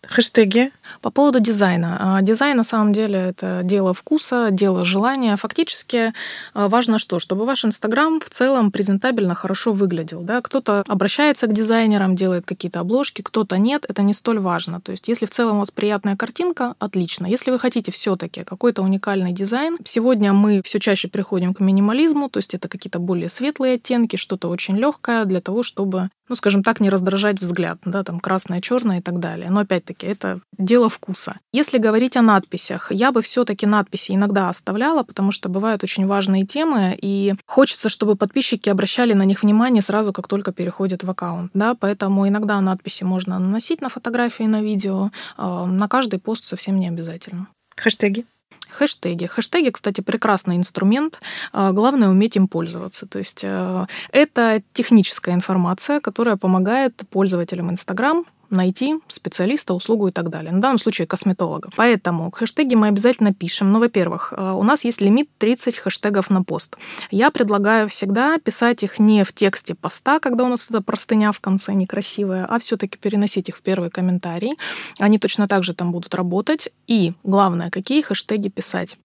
Хэштеги. 0.02 0.72
По 1.02 1.12
поводу 1.12 1.40
дизайна. 1.40 1.98
А, 2.00 2.22
дизайн 2.22 2.58
на 2.58 2.64
самом 2.64 2.94
деле 2.94 3.20
это 3.20 3.62
дело 3.64 3.94
вкуса, 3.94 4.50
дело 4.52 4.86
желания. 4.86 5.36
Фактически 5.36 6.14
а, 6.54 6.70
важно 6.70 7.00
что? 7.00 7.20
Чтобы 7.20 7.46
ваш 7.46 7.66
Инстаграм 7.66 8.20
в 8.20 8.30
целом 8.30 8.72
презентабельно 8.72 9.36
хорошо 9.36 9.72
выглядел. 9.74 10.22
Да? 10.22 10.42
Кто-то 10.42 10.84
обращается 10.88 11.48
к 11.48 11.54
дизайнерам, 11.54 12.16
делает 12.16 12.46
какие-то 12.46 12.80
обложки, 12.80 13.22
кто-то 13.22 13.58
нет. 13.58 13.86
Это 13.88 14.02
не 14.02 14.14
столь 14.14 14.40
важно. 14.40 14.82
То 14.82 14.92
есть 14.92 15.08
если 15.08 15.26
в 15.26 15.32
целом 15.32 15.58
у 15.58 15.60
вас 15.60 15.72
приятная 15.72 16.16
картинка, 16.16 16.76
отлично. 16.80 17.26
Если 17.26 17.52
вы 17.52 17.60
хотите 17.60 17.92
все 17.92 18.16
таки 18.16 18.44
какой-то 18.44 18.82
уникальный 18.82 19.32
дизайн, 19.32 19.78
сегодня 19.84 20.34
мы 20.34 20.62
все 20.64 20.80
чаще 20.80 21.08
приходим 21.08 21.54
к 21.54 21.60
минимализму, 21.60 22.30
то 22.30 22.38
есть 22.38 22.54
это 22.54 22.68
какие-то 22.68 23.00
более 23.00 23.30
светлые 23.30 23.76
оттенки, 23.76 24.16
что-то 24.16 24.50
очень 24.50 24.78
легкое 24.78 25.26
для 25.26 25.42
того, 25.42 25.64
чтобы 25.64 26.10
ну, 26.30 26.36
скажем 26.36 26.64
так, 26.64 26.80
не 26.80 26.90
раздражать 26.90 27.40
взгляд, 27.42 27.78
да, 27.86 28.04
там 28.04 28.20
красное, 28.20 28.62
черное 28.62 29.00
и 29.00 29.02
так 29.02 29.20
далее. 29.20 29.50
Но 29.50 29.60
опять-таки 29.60 30.08
это 30.08 30.40
дело 30.74 30.90
вкуса. 30.90 31.36
Если 31.52 31.78
говорить 31.78 32.18
о 32.18 32.24
надписях, 32.24 32.92
я 32.92 33.12
бы 33.12 33.22
все-таки 33.22 33.68
надписи 33.68 34.14
иногда 34.14 34.50
оставляла, 34.50 35.04
потому 35.04 35.32
что 35.32 35.48
бывают 35.48 35.84
очень 35.84 36.08
важные 36.08 36.48
темы, 36.48 36.98
и 37.00 37.36
хочется, 37.46 37.90
чтобы 37.90 38.16
подписчики 38.16 38.70
обращали 38.70 39.14
на 39.14 39.22
них 39.22 39.44
внимание 39.44 39.84
сразу, 39.84 40.12
как 40.14 40.28
только 40.28 40.52
переходят 40.52 41.04
в 41.04 41.10
аккаунт, 41.12 41.52
да, 41.54 41.76
поэтому 41.76 42.28
иногда 42.28 42.60
надписи 42.60 43.04
можно 43.04 43.38
наносить 43.38 43.82
на 43.82 43.90
фотографии, 43.90 44.48
на 44.48 44.62
видео, 44.64 45.12
а, 45.38 45.68
на 45.68 45.88
каждый 45.88 46.20
пост 46.20 46.46
совсем 46.46 46.80
не 46.80 46.88
обязательно. 46.88 47.46
Хэштеги. 47.76 48.26
Хэштеги. 48.70 49.28
Хэштеги, 49.28 49.70
кстати, 49.70 50.02
прекрасный 50.02 50.56
инструмент. 50.56 51.22
А, 51.52 51.72
главное 51.72 52.10
уметь 52.10 52.36
им 52.36 52.48
пользоваться. 52.48 53.06
То 53.06 53.20
есть 53.20 53.42
э, 53.44 53.86
это 54.12 54.64
техническая 54.74 55.36
информация, 55.36 56.00
которая 56.00 56.38
помогает 56.38 56.96
пользователям 57.12 57.70
Инстаграм 57.70 58.26
найти 58.54 58.96
специалиста, 59.08 59.74
услугу 59.74 60.08
и 60.08 60.12
так 60.12 60.30
далее. 60.30 60.52
На 60.52 60.62
данном 60.62 60.80
случае 60.80 61.08
косметолога. 61.08 61.70
Поэтому 61.76 62.32
хэштеги 62.32 62.76
мы 62.76 62.88
обязательно 62.88 63.34
пишем. 63.34 63.72
Ну, 63.72 63.80
во-первых, 63.80 64.34
э, 64.36 64.52
у 64.52 64.64
нас 64.64 64.86
есть 64.86 65.02
лимит 65.02 65.30
30 65.38 65.78
хэштегов 65.78 66.30
на 66.30 66.44
пост. 66.44 66.78
Я 67.12 67.32
предлагаю 67.32 67.90
всегда 67.90 68.38
писать 68.38 68.84
их 68.84 69.00
не 69.00 69.24
в 69.24 69.34
тексте 69.34 69.76
поста, 69.76 70.20
когда 70.20 70.44
у 70.44 70.48
нас 70.48 70.70
эта 70.70 70.82
простыня 70.82 71.32
в 71.32 71.40
конце 71.40 71.74
некрасивая, 71.74 72.46
а 72.46 72.60
все-таки 72.60 72.98
переносить 72.98 73.50
их 73.50 73.58
в 73.58 73.62
первый 73.62 73.90
комментарий. 73.90 74.58
Они 75.00 75.20
точно 75.20 75.48
так 75.48 75.64
же 75.64 75.74
там 75.74 75.92
будут 75.92 76.16
работать. 76.16 76.70
И 76.88 77.14
главное, 77.24 77.70
какие 77.70 78.02
хэштеги 78.02 78.50
писать. 78.50 78.98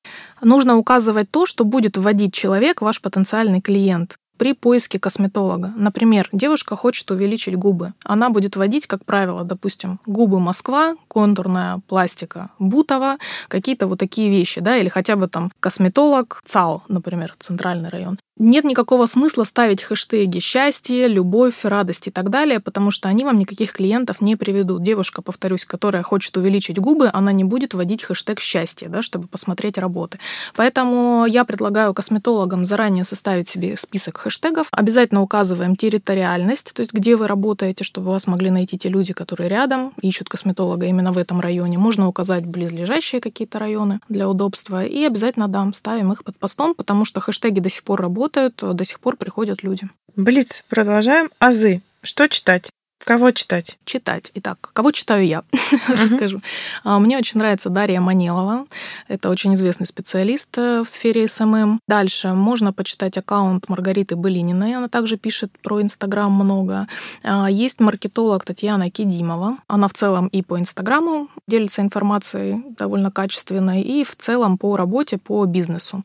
Нужно 0.42 0.76
указывать 0.76 1.30
то, 1.30 1.46
что 1.46 1.64
будет 1.64 1.96
вводить 1.96 2.34
человек, 2.34 2.82
ваш 2.82 3.00
потенциальный 3.00 3.60
клиент 3.60 4.16
при 4.38 4.54
поиске 4.54 4.98
косметолога. 4.98 5.72
Например, 5.76 6.28
девушка 6.32 6.76
хочет 6.76 7.10
увеличить 7.10 7.56
губы. 7.56 7.92
Она 8.04 8.30
будет 8.30 8.56
вводить, 8.56 8.86
как 8.86 9.04
правило, 9.04 9.44
допустим, 9.44 10.00
губы 10.06 10.40
Москва, 10.40 10.96
контурная 11.08 11.80
пластика 11.86 12.50
Бутова, 12.58 13.18
какие-то 13.48 13.86
вот 13.86 13.98
такие 13.98 14.30
вещи, 14.30 14.60
да, 14.60 14.76
или 14.76 14.88
хотя 14.88 15.16
бы 15.16 15.28
там 15.28 15.50
косметолог 15.60 16.40
ЦАО, 16.44 16.84
например, 16.88 17.34
центральный 17.38 17.90
район 17.90 18.18
нет 18.38 18.64
никакого 18.64 19.06
смысла 19.06 19.44
ставить 19.44 19.82
хэштеги 19.82 20.38
счастье, 20.38 21.08
любовь, 21.08 21.64
радость 21.64 22.08
и 22.08 22.10
так 22.10 22.30
далее, 22.30 22.60
потому 22.60 22.90
что 22.90 23.08
они 23.08 23.24
вам 23.24 23.38
никаких 23.38 23.72
клиентов 23.72 24.20
не 24.20 24.36
приведут. 24.36 24.82
Девушка, 24.82 25.22
повторюсь, 25.22 25.64
которая 25.64 26.02
хочет 26.02 26.36
увеличить 26.36 26.78
губы, 26.78 27.10
она 27.12 27.32
не 27.32 27.44
будет 27.44 27.74
вводить 27.74 28.02
хэштег 28.02 28.40
счастье, 28.40 28.88
да, 28.88 29.02
чтобы 29.02 29.28
посмотреть 29.28 29.78
работы. 29.78 30.18
Поэтому 30.54 31.26
я 31.26 31.44
предлагаю 31.44 31.94
косметологам 31.94 32.64
заранее 32.64 33.04
составить 33.04 33.48
себе 33.48 33.76
список 33.76 34.18
хэштегов. 34.18 34.68
Обязательно 34.70 35.22
указываем 35.22 35.76
территориальность, 35.76 36.72
то 36.74 36.80
есть 36.80 36.92
где 36.92 37.16
вы 37.16 37.26
работаете, 37.26 37.84
чтобы 37.84 38.10
вас 38.10 38.26
могли 38.26 38.50
найти 38.50 38.78
те 38.78 38.88
люди, 38.88 39.12
которые 39.12 39.48
рядом, 39.48 39.92
ищут 40.00 40.28
косметолога 40.28 40.86
именно 40.86 41.12
в 41.12 41.18
этом 41.18 41.40
районе. 41.40 41.78
Можно 41.78 42.08
указать 42.08 42.46
близлежащие 42.46 43.20
какие-то 43.20 43.58
районы 43.58 44.00
для 44.08 44.28
удобства. 44.28 44.84
И 44.84 45.04
обязательно, 45.04 45.48
да, 45.48 45.68
ставим 45.74 46.12
их 46.12 46.24
под 46.24 46.38
постом, 46.38 46.74
потому 46.74 47.04
что 47.04 47.20
хэштеги 47.20 47.60
до 47.60 47.70
сих 47.70 47.82
пор 47.82 48.00
работают 48.00 48.27
работают, 48.28 48.76
до 48.76 48.84
сих 48.84 49.00
пор 49.00 49.16
приходят 49.16 49.62
люди. 49.62 49.88
Блиц, 50.16 50.64
продолжаем. 50.68 51.30
Азы. 51.38 51.80
Что 52.02 52.28
читать? 52.28 52.70
Кого 53.04 53.30
читать? 53.30 53.78
Читать. 53.84 54.30
Итак, 54.34 54.70
кого 54.72 54.90
читаю 54.90 55.24
я? 55.24 55.42
Расскажу. 55.88 56.40
А, 56.84 56.98
мне 56.98 57.16
очень 57.16 57.38
нравится 57.38 57.70
Дарья 57.70 58.00
Манелова. 58.00 58.66
Это 59.06 59.30
очень 59.30 59.54
известный 59.54 59.86
специалист 59.86 60.58
э, 60.58 60.82
в 60.82 60.88
сфере 60.90 61.28
SMM. 61.28 61.80
Дальше 61.86 62.28
можно 62.34 62.72
почитать 62.72 63.16
аккаунт 63.16 63.68
Маргариты 63.68 64.16
Былининой. 64.16 64.74
Она 64.74 64.88
также 64.88 65.16
пишет 65.16 65.50
про 65.62 65.80
Инстаграм 65.80 66.30
много. 66.30 66.86
А, 67.22 67.48
есть 67.48 67.80
маркетолог 67.80 68.44
Татьяна 68.44 68.90
Кедимова. 68.90 69.58
Она 69.68 69.88
в 69.88 69.94
целом 69.94 70.26
и 70.26 70.42
по 70.42 70.58
Инстаграму 70.58 71.28
делится 71.46 71.82
информацией 71.82 72.62
довольно 72.76 73.10
качественной, 73.10 73.80
и 73.80 74.04
в 74.04 74.16
целом 74.16 74.58
по 74.58 74.76
работе, 74.76 75.18
по 75.18 75.44
бизнесу. 75.46 76.02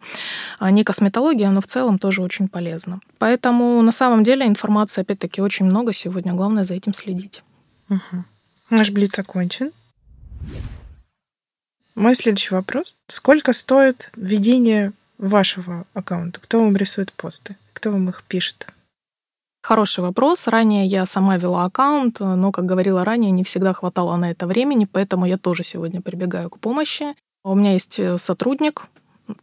А, 0.59 0.71
не 0.71 0.83
косметология, 0.83 1.49
но 1.49 1.59
в 1.59 1.65
целом 1.65 1.97
тоже 1.97 2.21
очень 2.21 2.47
полезно. 2.47 3.01
Поэтому 3.17 3.81
на 3.81 3.91
самом 3.91 4.23
деле 4.23 4.45
информации, 4.45 5.01
опять-таки, 5.01 5.41
очень 5.41 5.65
много 5.65 5.91
сегодня. 5.91 6.33
Главное 6.33 6.63
за 6.63 6.75
этим 6.83 6.93
следить. 6.93 7.43
Угу. 7.89 8.25
Наш 8.69 8.91
блиц 8.91 9.17
окончен. 9.17 9.71
Мой 11.95 12.15
следующий 12.15 12.53
вопрос. 12.53 12.97
Сколько 13.07 13.53
стоит 13.53 14.11
ведение 14.15 14.93
вашего 15.17 15.85
аккаунта? 15.93 16.39
Кто 16.41 16.59
вам 16.59 16.75
рисует 16.75 17.13
посты? 17.13 17.55
Кто 17.73 17.91
вам 17.91 18.09
их 18.09 18.23
пишет? 18.23 18.67
Хороший 19.61 20.01
вопрос. 20.01 20.47
Ранее 20.47 20.85
я 20.87 21.05
сама 21.05 21.37
вела 21.37 21.65
аккаунт, 21.65 22.19
но, 22.19 22.51
как 22.51 22.65
говорила 22.65 23.05
ранее, 23.05 23.31
не 23.31 23.43
всегда 23.43 23.73
хватало 23.73 24.17
на 24.17 24.31
это 24.31 24.45
времени, 24.45 24.85
поэтому 24.91 25.25
я 25.25 25.37
тоже 25.37 25.63
сегодня 25.63 26.01
прибегаю 26.01 26.49
к 26.49 26.59
помощи. 26.59 27.15
У 27.45 27.55
меня 27.55 27.73
есть 27.73 27.99
э, 27.99 28.17
сотрудник, 28.17 28.87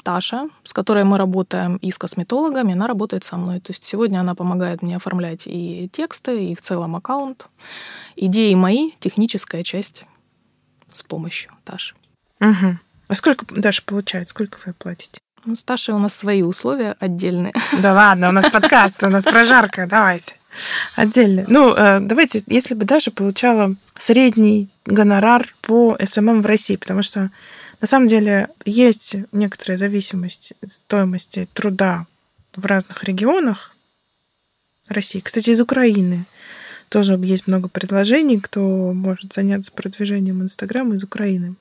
Таша, 0.03 0.49
с 0.64 0.73
которой 0.73 1.05
мы 1.05 1.19
работаем 1.19 1.77
и 1.77 1.90
с 1.90 1.99
косметологами, 1.99 2.75
она 2.75 2.87
работает 2.87 3.25
со 3.25 3.37
мной. 3.37 3.61
То 3.61 3.73
есть 3.73 3.85
сегодня 3.85 4.21
она 4.21 4.35
помогает 4.35 4.83
мне 4.83 4.97
оформлять 4.97 5.43
и 5.47 5.88
тексты, 5.93 6.51
и 6.51 6.55
в 6.55 6.61
целом 6.61 6.97
аккаунт. 6.97 7.47
Идеи 8.16 8.55
мои, 8.55 8.90
техническая 9.01 9.62
часть 9.62 10.05
с 10.93 11.03
помощью 11.03 11.53
Таши. 11.64 11.95
Угу. 12.40 12.79
А 13.09 13.14
сколько 13.14 13.47
Даша 13.49 13.83
получает? 13.85 14.29
Сколько 14.29 14.59
вы 14.66 14.73
платите? 14.73 15.21
Ну, 15.45 15.57
с 15.57 15.64
Ташей 15.64 15.95
у 15.95 15.99
нас 15.99 16.14
свои 16.14 16.43
условия 16.43 16.97
отдельные. 17.01 17.55
Да 17.81 17.95
ладно, 17.95 18.29
у 18.29 18.33
нас 18.33 18.51
подкаст, 18.51 19.03
у 19.03 19.09
нас 19.09 19.25
прожарка, 19.25 19.87
давайте. 19.87 20.35
Отдельно. 20.97 21.45
Ну, 21.49 21.75
э, 21.75 22.01
давайте, 22.01 22.43
если 22.47 22.75
бы 22.75 22.85
Даша 22.85 23.11
получала 23.11 23.75
средний 23.97 24.69
гонорар 24.85 25.55
по 25.62 25.97
SMM 26.05 26.42
в 26.43 26.47
России, 26.47 26.77
потому 26.77 27.03
что 27.03 27.31
на 27.81 27.87
самом 27.87 28.07
деле 28.07 28.49
есть 28.64 29.16
некоторая 29.33 29.79
зависимость 29.79 30.53
стоимости 30.66 31.49
труда 31.53 32.07
в 32.55 32.66
разных 32.66 33.05
регионах 33.05 33.75
России. 34.88 35.21
Кстати, 35.21 35.51
из 35.51 35.61
Украины 35.61 36.25
тоже 36.88 37.19
есть 37.23 37.47
много 37.47 37.69
предложений, 37.69 38.40
кто 38.40 38.93
может 38.93 39.33
заняться 39.33 39.73
продвижением 39.73 40.43
Инстаграма 40.43 40.97
из 40.97 41.05
Украины. 41.05 41.55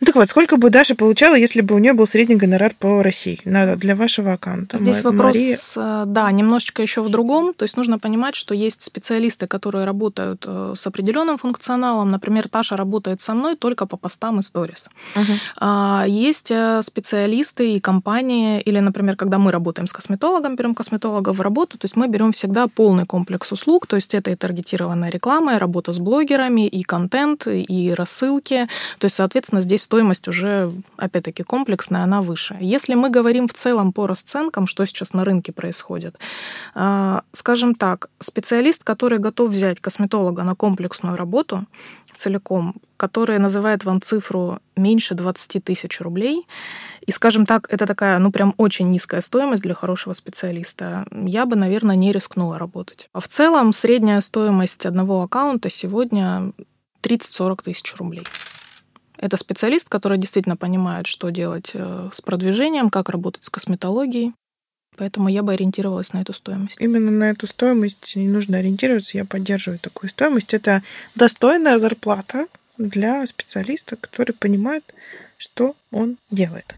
Ну, 0.00 0.06
так 0.06 0.14
вот, 0.16 0.28
сколько 0.28 0.56
бы 0.56 0.70
Даша 0.70 0.94
получала, 0.94 1.34
если 1.34 1.60
бы 1.60 1.74
у 1.74 1.78
нее 1.78 1.92
был 1.92 2.06
средний 2.06 2.36
гонорар 2.36 2.72
по 2.78 3.02
России 3.02 3.40
для 3.44 3.94
вашего 3.94 4.32
аккаунта? 4.32 4.78
Здесь 4.78 5.04
М- 5.04 5.16
вопрос, 5.16 5.34
Мария... 5.34 5.58
Э, 5.76 6.04
да, 6.06 6.30
немножечко 6.32 6.80
еще 6.80 7.02
в 7.02 7.10
другом. 7.10 7.52
То 7.52 7.64
есть 7.64 7.76
нужно 7.76 7.98
понимать, 7.98 8.34
что 8.34 8.54
есть 8.54 8.82
специалисты, 8.82 9.46
которые 9.46 9.84
работают 9.84 10.44
э, 10.46 10.74
с 10.74 10.86
определенным 10.86 11.36
функционалом. 11.36 12.10
Например, 12.10 12.48
Таша 12.48 12.76
работает 12.76 13.20
со 13.20 13.34
мной 13.34 13.56
только 13.56 13.84
по 13.86 13.98
постам 13.98 14.40
и 14.40 14.42
сторис. 14.42 14.88
Угу. 15.16 16.06
Есть 16.06 16.50
э, 16.50 16.80
специалисты 16.82 17.74
и 17.74 17.80
компании, 17.80 18.60
или, 18.60 18.78
например, 18.80 19.16
когда 19.16 19.38
мы 19.38 19.52
работаем 19.52 19.86
с 19.86 19.92
косметологом, 19.92 20.56
берем 20.56 20.74
косметолога 20.74 21.32
в 21.34 21.40
работу, 21.42 21.76
то 21.76 21.84
есть 21.84 21.96
мы 21.96 22.08
берем 22.08 22.32
всегда 22.32 22.68
полный 22.68 23.04
комплекс 23.04 23.52
услуг, 23.52 23.86
то 23.86 23.96
есть 23.96 24.14
это 24.14 24.30
и 24.30 24.34
таргетированная 24.34 25.10
реклама, 25.10 25.56
и 25.56 25.58
работа 25.58 25.92
с 25.92 25.98
блогерами, 25.98 26.66
и 26.66 26.82
контент, 26.84 27.46
и 27.46 27.92
рассылки. 27.94 28.66
То 28.98 29.04
есть, 29.04 29.16
соответственно, 29.16 29.60
здесь 29.60 29.89
стоимость 29.90 30.28
уже, 30.28 30.70
опять-таки, 30.96 31.42
комплексная, 31.42 32.04
она 32.04 32.22
выше. 32.22 32.56
Если 32.60 32.94
мы 32.94 33.10
говорим 33.10 33.48
в 33.48 33.54
целом 33.54 33.92
по 33.92 34.06
расценкам, 34.06 34.68
что 34.68 34.86
сейчас 34.86 35.14
на 35.14 35.24
рынке 35.24 35.52
происходит, 35.52 36.16
а, 36.74 37.22
скажем 37.32 37.74
так, 37.74 38.08
специалист, 38.20 38.84
который 38.84 39.18
готов 39.18 39.50
взять 39.50 39.80
косметолога 39.80 40.44
на 40.44 40.54
комплексную 40.54 41.16
работу 41.16 41.66
целиком, 42.20 42.74
который 42.96 43.38
называет 43.38 43.84
вам 43.84 44.00
цифру 44.00 44.58
меньше 44.76 45.14
20 45.14 45.64
тысяч 45.64 46.00
рублей, 46.00 46.46
и, 47.08 47.12
скажем 47.12 47.44
так, 47.44 47.66
это 47.72 47.86
такая, 47.86 48.18
ну, 48.20 48.30
прям 48.30 48.54
очень 48.58 48.90
низкая 48.90 49.22
стоимость 49.22 49.62
для 49.62 49.74
хорошего 49.74 50.14
специалиста, 50.14 51.04
я 51.10 51.46
бы, 51.46 51.56
наверное, 51.56 51.96
не 51.96 52.12
рискнула 52.12 52.58
работать. 52.58 53.08
А 53.12 53.18
в 53.18 53.26
целом 53.26 53.72
средняя 53.72 54.20
стоимость 54.20 54.86
одного 54.86 55.22
аккаунта 55.22 55.68
сегодня 55.68 56.52
30-40 57.02 57.62
тысяч 57.64 57.96
рублей. 57.96 58.24
Это 59.20 59.36
специалист, 59.36 59.86
который 59.86 60.16
действительно 60.16 60.56
понимает, 60.56 61.06
что 61.06 61.28
делать 61.28 61.72
э, 61.74 62.08
с 62.10 62.22
продвижением, 62.22 62.88
как 62.88 63.10
работать 63.10 63.44
с 63.44 63.50
косметологией. 63.50 64.32
Поэтому 64.96 65.28
я 65.28 65.42
бы 65.42 65.52
ориентировалась 65.52 66.14
на 66.14 66.22
эту 66.22 66.32
стоимость. 66.32 66.76
Именно 66.80 67.10
на 67.10 67.30
эту 67.30 67.46
стоимость 67.46 68.16
не 68.16 68.28
нужно 68.28 68.58
ориентироваться. 68.58 69.18
Я 69.18 69.26
поддерживаю 69.26 69.78
такую 69.78 70.08
стоимость. 70.08 70.54
Это 70.54 70.82
достойная 71.14 71.78
зарплата 71.78 72.46
для 72.78 73.26
специалиста, 73.26 73.96
который 73.96 74.32
понимает, 74.32 74.94
что 75.36 75.76
он 75.90 76.16
делает. 76.30 76.74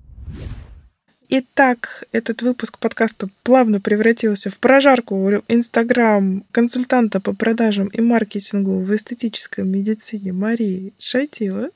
Итак, 1.29 2.05
этот 2.11 2.43
выпуск 2.43 2.79
подкаста 2.79 3.29
плавно 3.45 3.81
превратился 3.81 4.51
в 4.51 4.59
прожарку 4.59 5.31
Инстаграм 5.47 6.45
консультанта 6.51 7.21
по 7.21 7.35
продажам 7.35 7.87
и 7.87 8.01
маркетингу 8.01 8.81
в 8.81 8.95
эстетической 8.95 9.65
медицине 9.65 10.33
Марии 10.33 10.93
Шайтила. 10.99 11.71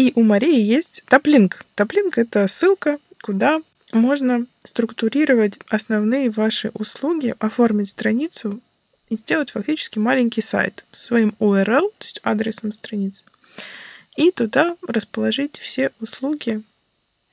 И 0.00 0.12
у 0.14 0.22
Марии 0.22 0.58
есть 0.58 1.02
топлинк. 1.08 1.62
Топлинк— 1.74 2.16
это 2.16 2.48
ссылка, 2.48 2.98
куда 3.20 3.60
можно 3.92 4.46
структурировать 4.64 5.58
основные 5.68 6.30
ваши 6.30 6.70
услуги, 6.72 7.34
оформить 7.38 7.90
страницу 7.90 8.62
и 9.10 9.16
сделать 9.16 9.50
фактически 9.50 9.98
маленький 9.98 10.40
сайт 10.40 10.86
с 10.90 11.04
своим 11.04 11.34
URL, 11.38 11.92
то 11.98 12.04
есть 12.06 12.18
адресом 12.22 12.72
страницы, 12.72 13.26
и 14.16 14.30
туда 14.30 14.78
расположить 14.88 15.58
все 15.58 15.90
услуги, 16.00 16.62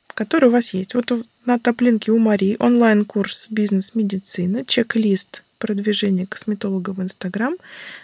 которые 0.07 0.49
у 0.49 0.53
вас 0.53 0.73
есть. 0.73 0.93
Вот 0.93 1.09
на 1.45 1.59
топлинке 1.59 2.11
у 2.11 2.17
Марии 2.17 2.57
онлайн-курс 2.59 3.47
«Бизнес-медицина», 3.49 4.65
чек-лист 4.65 5.45
продвижения 5.57 6.25
косметолога 6.25 6.89
в 6.89 7.01
Инстаграм, 7.01 7.55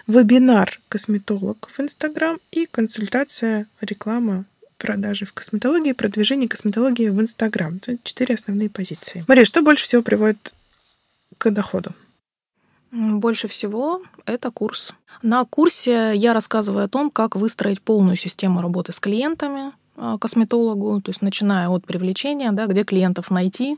вебинар 0.08 0.80
«Косметолог 0.88 1.69
в 1.69 1.82
Инстаграм» 1.82 2.39
и 2.52 2.65
консультация 2.65 3.67
реклама 3.82 4.45
продажи 4.83 5.25
в 5.25 5.31
косметологии, 5.31 5.93
продвижение 5.93 6.49
косметологии 6.49 7.07
в 7.07 7.21
Инстаграм. 7.21 7.77
Это 7.77 7.97
четыре 8.03 8.35
основные 8.35 8.69
позиции. 8.69 9.23
Мария, 9.29 9.45
что 9.45 9.61
больше 9.61 9.85
всего 9.85 10.01
приводит 10.01 10.53
к 11.37 11.49
доходу? 11.51 11.93
Больше 12.91 13.47
всего 13.47 14.01
это 14.25 14.51
курс. 14.51 14.93
На 15.21 15.45
курсе 15.45 16.11
я 16.15 16.33
рассказываю 16.33 16.83
о 16.83 16.89
том, 16.89 17.09
как 17.09 17.37
выстроить 17.37 17.81
полную 17.81 18.17
систему 18.17 18.61
работы 18.61 18.91
с 18.91 18.99
клиентами, 18.99 19.71
а, 19.95 20.17
косметологу, 20.17 21.01
то 21.01 21.11
есть 21.11 21.21
начиная 21.21 21.69
от 21.69 21.85
привлечения, 21.85 22.51
да, 22.51 22.67
где 22.67 22.83
клиентов 22.83 23.31
найти, 23.31 23.77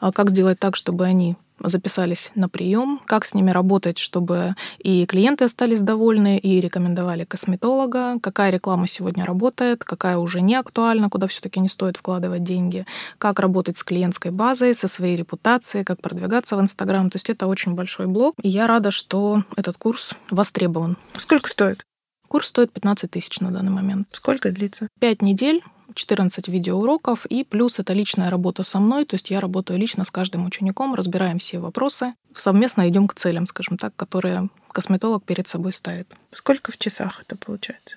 а, 0.00 0.12
как 0.12 0.30
сделать 0.30 0.58
так, 0.58 0.76
чтобы 0.76 1.04
они 1.04 1.36
записались 1.62 2.30
на 2.34 2.48
прием, 2.48 3.00
как 3.04 3.24
с 3.24 3.34
ними 3.34 3.50
работать, 3.50 3.98
чтобы 3.98 4.54
и 4.78 5.06
клиенты 5.06 5.44
остались 5.44 5.80
довольны, 5.80 6.38
и 6.38 6.60
рекомендовали 6.60 7.24
косметолога, 7.24 8.18
какая 8.20 8.50
реклама 8.50 8.86
сегодня 8.86 9.24
работает, 9.24 9.84
какая 9.84 10.18
уже 10.18 10.40
не 10.40 10.54
актуальна, 10.54 11.10
куда 11.10 11.26
все-таки 11.26 11.60
не 11.60 11.68
стоит 11.68 11.96
вкладывать 11.96 12.44
деньги, 12.44 12.86
как 13.18 13.40
работать 13.40 13.78
с 13.78 13.84
клиентской 13.84 14.30
базой, 14.30 14.74
со 14.74 14.88
своей 14.88 15.16
репутацией, 15.16 15.84
как 15.84 16.00
продвигаться 16.00 16.56
в 16.56 16.60
Инстаграм. 16.60 17.10
То 17.10 17.16
есть 17.16 17.30
это 17.30 17.46
очень 17.46 17.74
большой 17.74 18.06
блок, 18.06 18.34
и 18.42 18.48
я 18.48 18.66
рада, 18.66 18.90
что 18.90 19.42
этот 19.56 19.76
курс 19.76 20.14
востребован. 20.30 20.96
Сколько 21.16 21.48
стоит? 21.48 21.84
Курс 22.28 22.48
стоит 22.48 22.72
15 22.72 23.10
тысяч 23.10 23.40
на 23.40 23.50
данный 23.50 23.72
момент. 23.72 24.08
Сколько 24.12 24.50
длится? 24.52 24.88
Пять 25.00 25.22
недель. 25.22 25.62
14 25.94 26.48
видеоуроков, 26.48 27.26
и 27.26 27.44
плюс 27.44 27.78
это 27.78 27.92
личная 27.92 28.30
работа 28.30 28.62
со 28.62 28.78
мной, 28.78 29.04
то 29.04 29.14
есть 29.14 29.30
я 29.30 29.40
работаю 29.40 29.78
лично 29.78 30.04
с 30.04 30.10
каждым 30.10 30.46
учеником, 30.46 30.94
разбираем 30.94 31.38
все 31.38 31.58
вопросы, 31.58 32.14
совместно 32.34 32.88
идем 32.88 33.08
к 33.08 33.14
целям, 33.14 33.46
скажем 33.46 33.76
так, 33.78 33.94
которые 33.96 34.48
косметолог 34.72 35.24
перед 35.24 35.48
собой 35.48 35.72
ставит. 35.72 36.12
Сколько 36.32 36.72
в 36.72 36.78
часах 36.78 37.20
это 37.20 37.36
получается? 37.36 37.96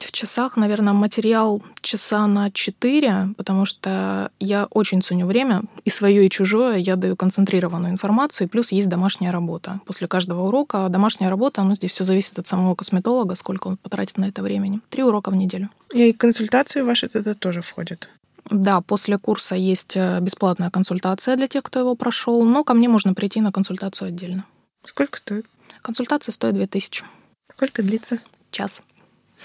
В 0.00 0.12
часах, 0.12 0.56
наверное, 0.56 0.92
материал 0.92 1.62
часа 1.80 2.26
на 2.26 2.50
4, 2.50 3.34
потому 3.36 3.64
что 3.64 4.30
я 4.40 4.66
очень 4.70 5.02
ценю 5.02 5.26
время, 5.26 5.62
и 5.84 5.90
свое, 5.90 6.26
и 6.26 6.30
чужое. 6.30 6.76
Я 6.76 6.96
даю 6.96 7.16
концентрированную 7.16 7.92
информацию, 7.92 8.48
плюс 8.48 8.72
есть 8.72 8.88
домашняя 8.88 9.30
работа. 9.30 9.80
После 9.86 10.08
каждого 10.08 10.46
урока 10.46 10.88
домашняя 10.88 11.30
работа, 11.30 11.62
ну, 11.62 11.74
здесь 11.74 11.92
все 11.92 12.04
зависит 12.04 12.38
от 12.38 12.46
самого 12.46 12.74
косметолога, 12.74 13.34
сколько 13.34 13.68
он 13.68 13.76
потратит 13.76 14.18
на 14.18 14.26
это 14.26 14.42
времени. 14.42 14.80
Три 14.90 15.02
урока 15.02 15.30
в 15.30 15.34
неделю. 15.34 15.70
И 15.92 16.12
консультации 16.12 16.82
ваши 16.82 17.08
тогда 17.08 17.34
тоже 17.34 17.62
входят? 17.62 18.08
Да, 18.50 18.80
после 18.82 19.18
курса 19.18 19.54
есть 19.54 19.96
э, 19.96 20.20
бесплатная 20.20 20.70
консультация 20.70 21.36
для 21.36 21.48
тех, 21.48 21.62
кто 21.62 21.80
его 21.80 21.94
прошел, 21.94 22.44
но 22.44 22.62
ко 22.62 22.74
мне 22.74 22.88
можно 22.88 23.14
прийти 23.14 23.40
на 23.40 23.52
консультацию 23.52 24.08
отдельно. 24.08 24.44
Сколько 24.84 25.18
стоит? 25.18 25.46
Консультация 25.80 26.32
стоит 26.32 26.54
2000. 26.54 27.04
Сколько 27.50 27.82
длится? 27.82 28.18
Час. 28.50 28.82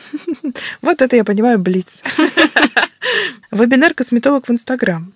Вот 0.82 1.02
это 1.02 1.16
я 1.16 1.24
понимаю, 1.24 1.60
блиц. 1.60 2.04
Вебинар 3.52 3.94
«Косметолог 3.94 4.48
в 4.48 4.52
Инстаграм». 4.52 5.14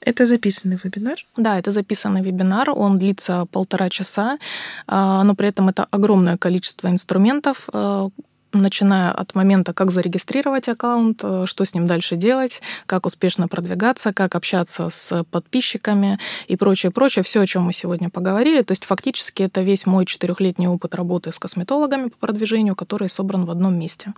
Это 0.00 0.26
записанный 0.26 0.78
вебинар? 0.82 1.16
Да, 1.36 1.58
это 1.58 1.70
записанный 1.70 2.22
вебинар. 2.22 2.70
Он 2.70 2.98
длится 2.98 3.46
полтора 3.46 3.88
часа, 3.88 4.38
а, 4.86 5.24
но 5.24 5.34
при 5.34 5.48
этом 5.48 5.68
это 5.68 5.86
огромное 5.90 6.36
количество 6.36 6.88
инструментов, 6.88 7.68
а, 7.72 8.08
начиная 8.52 9.12
от 9.12 9.34
момента, 9.34 9.72
как 9.72 9.90
зарегистрировать 9.90 10.68
аккаунт, 10.68 11.20
э, 11.22 11.44
что 11.46 11.64
с 11.64 11.74
ним 11.74 11.86
дальше 11.86 12.16
делать, 12.16 12.62
как 12.86 13.06
успешно 13.06 13.48
продвигаться, 13.48 14.12
как 14.12 14.34
общаться 14.34 14.90
с 14.90 15.24
подписчиками 15.24 16.18
и 16.46 16.56
прочее, 16.56 16.90
прочее. 16.90 17.22
Все, 17.22 17.40
о 17.40 17.46
чем 17.46 17.64
мы 17.64 17.72
сегодня 17.72 18.10
поговорили. 18.10 18.62
То 18.62 18.72
есть 18.72 18.84
фактически 18.84 19.42
это 19.42 19.62
весь 19.62 19.86
мой 19.86 20.06
четырехлетний 20.06 20.66
опыт 20.66 20.94
работы 20.94 21.32
с 21.32 21.38
косметологами 21.38 22.08
по 22.08 22.18
продвижению, 22.18 22.74
который 22.74 23.08
собран 23.08 23.44
в 23.44 23.50
одном 23.50 23.78
месте. 23.78 24.12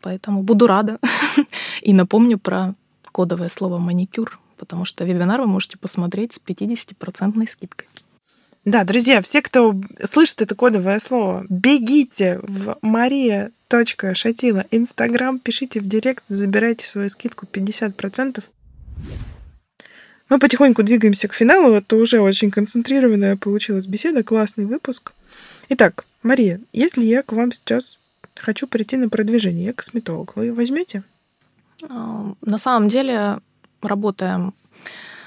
Поэтому 0.00 0.42
буду 0.42 0.66
рада. 0.66 0.98
И 1.82 1.92
напомню 1.92 2.38
про 2.38 2.74
кодовое 3.12 3.48
слово 3.48 3.78
«маникюр», 3.78 4.38
потому 4.56 4.84
что 4.84 5.04
вебинар 5.04 5.40
вы 5.40 5.46
можете 5.46 5.78
посмотреть 5.78 6.34
с 6.34 6.40
50% 6.40 7.48
скидкой. 7.48 7.88
Да, 8.64 8.84
друзья, 8.84 9.22
все, 9.22 9.40
кто 9.40 9.74
слышит 10.04 10.42
это 10.42 10.54
кодовое 10.54 10.98
слово, 10.98 11.46
бегите 11.48 12.38
в 12.42 12.76
maria.шатила 12.82 14.66
Инстаграм, 14.70 15.38
пишите 15.38 15.80
в 15.80 15.86
директ, 15.86 16.24
забирайте 16.28 16.84
свою 16.84 17.08
скидку 17.08 17.46
50%. 17.46 18.42
Мы 20.28 20.38
потихоньку 20.38 20.82
двигаемся 20.82 21.28
к 21.28 21.34
финалу. 21.34 21.72
Это 21.72 21.96
уже 21.96 22.20
очень 22.20 22.50
концентрированная 22.50 23.36
получилась 23.36 23.86
беседа, 23.86 24.22
классный 24.22 24.66
выпуск. 24.66 25.12
Итак, 25.70 26.04
Мария, 26.22 26.60
если 26.72 27.04
я 27.04 27.22
к 27.22 27.32
вам 27.32 27.52
сейчас 27.52 27.98
хочу 28.34 28.66
прийти 28.66 28.96
на 28.96 29.08
продвижение, 29.08 29.66
я 29.66 29.72
косметолог, 29.72 30.36
вы 30.36 30.52
возьмете? 30.52 31.02
А, 31.88 32.34
на 32.42 32.58
самом 32.58 32.88
деле 32.88 33.38
работаем 33.80 34.52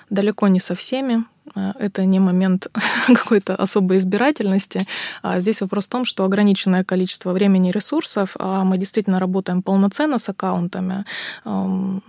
далеко 0.09 0.47
не 0.47 0.59
со 0.59 0.75
всеми. 0.75 1.23
Э, 1.55 1.71
это 1.79 2.05
не 2.05 2.19
момент 2.19 2.67
какой-то 3.07 3.55
особой 3.55 3.97
избирательности. 3.97 4.85
А 5.21 5.39
здесь 5.39 5.61
вопрос 5.61 5.85
в 5.85 5.89
том, 5.89 6.05
что 6.05 6.23
ограниченное 6.23 6.83
количество 6.83 7.33
времени 7.33 7.69
и 7.69 7.71
ресурсов, 7.71 8.35
а 8.39 8.63
мы 8.63 8.77
действительно 8.77 9.19
работаем 9.19 9.61
полноценно 9.61 10.19
с 10.19 10.29
аккаунтами, 10.29 11.05
ну, 11.45 12.01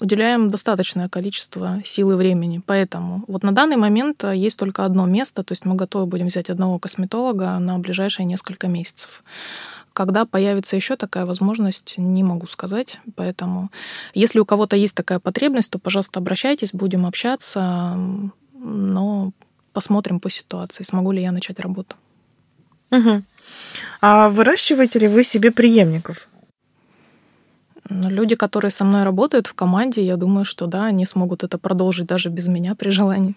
уделяем 0.00 0.50
достаточное 0.50 1.08
количество 1.08 1.80
сил 1.84 2.12
и 2.12 2.14
времени. 2.14 2.62
Поэтому 2.64 3.24
вот 3.28 3.42
на 3.42 3.52
данный 3.52 3.76
момент 3.76 4.24
э, 4.24 4.36
есть 4.36 4.58
только 4.58 4.84
одно 4.84 5.06
место, 5.06 5.42
то 5.42 5.52
есть 5.52 5.64
мы 5.64 5.74
готовы 5.74 6.06
будем 6.06 6.26
взять 6.26 6.50
одного 6.50 6.78
косметолога 6.78 7.58
на 7.58 7.78
ближайшие 7.78 8.26
несколько 8.26 8.68
месяцев. 8.68 9.22
Когда 9.92 10.24
появится 10.26 10.76
еще 10.76 10.94
такая 10.94 11.26
возможность, 11.26 11.94
не 11.98 12.22
могу 12.22 12.46
сказать. 12.46 13.00
Поэтому, 13.16 13.70
если 14.14 14.38
у 14.38 14.44
кого-то 14.44 14.76
есть 14.76 14.94
такая 14.94 15.18
потребность, 15.18 15.72
то, 15.72 15.80
пожалуйста, 15.80 16.20
обращайтесь, 16.20 16.72
будем 16.72 17.04
общаться 17.04 17.96
но 18.58 19.32
посмотрим 19.72 20.20
по 20.20 20.30
ситуации, 20.30 20.84
смогу 20.84 21.12
ли 21.12 21.22
я 21.22 21.32
начать 21.32 21.60
работу. 21.60 21.96
Угу. 22.90 23.22
А 24.00 24.28
выращиваете 24.28 24.98
ли 24.98 25.08
вы 25.08 25.24
себе 25.24 25.50
преемников? 25.50 26.28
Ну, 27.90 28.10
люди, 28.10 28.36
которые 28.36 28.70
со 28.70 28.84
мной 28.84 29.02
работают 29.02 29.46
в 29.46 29.54
команде, 29.54 30.04
я 30.04 30.16
думаю, 30.16 30.44
что 30.44 30.66
да, 30.66 30.86
они 30.86 31.06
смогут 31.06 31.42
это 31.44 31.58
продолжить 31.58 32.06
даже 32.06 32.28
без 32.28 32.46
меня 32.48 32.74
при 32.74 32.90
желании. 32.90 33.34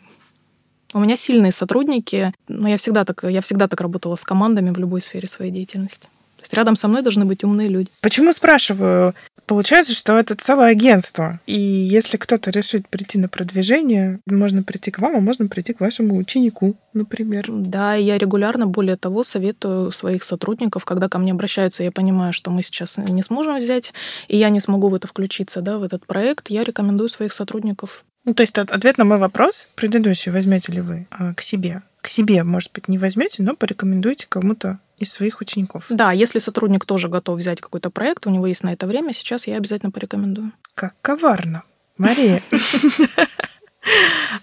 У 0.94 1.00
меня 1.00 1.16
сильные 1.16 1.54
сотрудники, 1.54 2.34
но 2.50 2.68
я 2.68 2.78
всегда 2.78 3.06
так, 3.06 3.24
я 3.24 3.40
всегда 3.42 3.68
так 3.70 3.80
работала 3.80 4.18
с 4.18 4.24
командами 4.24 4.72
в 4.72 4.78
любой 4.78 5.02
сфере 5.02 5.28
своей 5.28 5.52
деятельности. 5.52 6.10
Рядом 6.52 6.76
со 6.76 6.88
мной 6.88 7.02
должны 7.02 7.26
быть 7.26 7.44
умные 7.44 7.68
люди. 7.68 7.90
Почему 8.02 8.34
спрашиваю? 8.34 9.16
Получается, 9.46 9.94
что 9.94 10.18
это 10.18 10.36
целое 10.36 10.70
агентство. 10.70 11.40
И 11.46 11.60
если 11.60 12.18
кто-то 12.18 12.52
решит 12.52 12.88
прийти 12.88 13.18
на 13.18 13.28
продвижение, 13.28 14.20
можно 14.26 14.64
прийти 14.64 14.92
к 14.92 15.00
вам, 15.00 15.18
а 15.18 15.20
можно 15.20 15.48
прийти 15.48 15.74
к 15.74 15.82
вашему 15.82 16.16
ученику, 16.16 16.78
например. 16.94 17.48
Да, 17.50 17.96
я 17.96 18.18
регулярно, 18.18 18.68
более 18.68 18.96
того, 18.96 19.24
советую 19.24 19.92
своих 19.92 20.24
сотрудников, 20.24 20.86
когда 20.86 21.10
ко 21.10 21.20
мне 21.20 21.32
обращаются, 21.32 21.84
я 21.84 21.92
понимаю, 21.92 22.32
что 22.32 22.50
мы 22.52 22.64
сейчас 22.64 22.98
не 22.98 23.24
сможем 23.24 23.58
взять, 23.58 23.94
и 24.28 24.38
я 24.38 24.50
не 24.50 24.62
смогу 24.62 24.90
в 24.90 24.96
это 24.96 25.08
включиться, 25.08 25.62
да, 25.62 25.80
в 25.80 25.84
этот 25.84 26.06
проект, 26.06 26.50
я 26.50 26.64
рекомендую 26.64 27.10
своих 27.10 27.34
сотрудников 27.34 28.06
ну, 28.24 28.36
то 28.36 28.42
есть 28.42 28.58
ответ 28.58 28.98
на 28.98 29.06
мой 29.06 29.18
вопрос 29.18 29.68
предыдущий, 29.76 30.32
возьмете 30.32 30.72
ли 30.72 30.82
вы 30.82 31.08
а, 31.10 31.34
к 31.34 31.42
себе? 31.42 31.82
К 32.02 32.08
себе, 32.08 32.44
может 32.44 32.72
быть, 32.72 32.88
не 32.88 33.00
возьмете, 33.00 33.42
но 33.42 33.56
порекомендуйте 33.56 34.28
кому-то 34.30 34.80
из 35.02 35.14
своих 35.14 35.42
учеников. 35.42 35.86
Да, 35.90 36.12
если 36.12 36.40
сотрудник 36.40 36.86
тоже 36.86 37.10
готов 37.10 37.40
взять 37.40 37.62
какой-то 37.62 37.90
проект, 37.90 38.28
у 38.28 38.30
него 38.30 38.48
есть 38.48 38.64
на 38.64 38.74
это 38.74 38.88
время, 38.88 39.14
сейчас 39.14 39.48
я 39.48 39.58
обязательно 39.58 39.92
порекомендую. 39.92 40.52
Как 40.76 40.96
коварно. 41.02 41.64
Мария. 41.98 42.42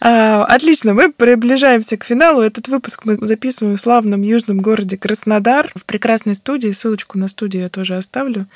А, 0.01 0.45
отлично, 0.45 0.95
мы 0.95 1.13
приближаемся 1.13 1.97
к 1.97 2.05
финалу. 2.05 2.41
Этот 2.41 2.69
выпуск 2.69 3.03
мы 3.05 3.15
записываем 3.15 3.77
в 3.77 3.81
славном 3.81 4.23
южном 4.23 4.59
городе 4.59 4.97
Краснодар, 4.97 5.71
в 5.75 5.85
прекрасной 5.85 6.35
студии. 6.35 6.71
Ссылочку 6.71 7.19
на 7.19 7.29
студию 7.29 7.65
я 7.65 7.69
тоже 7.69 7.97
оставлю. 7.97 8.47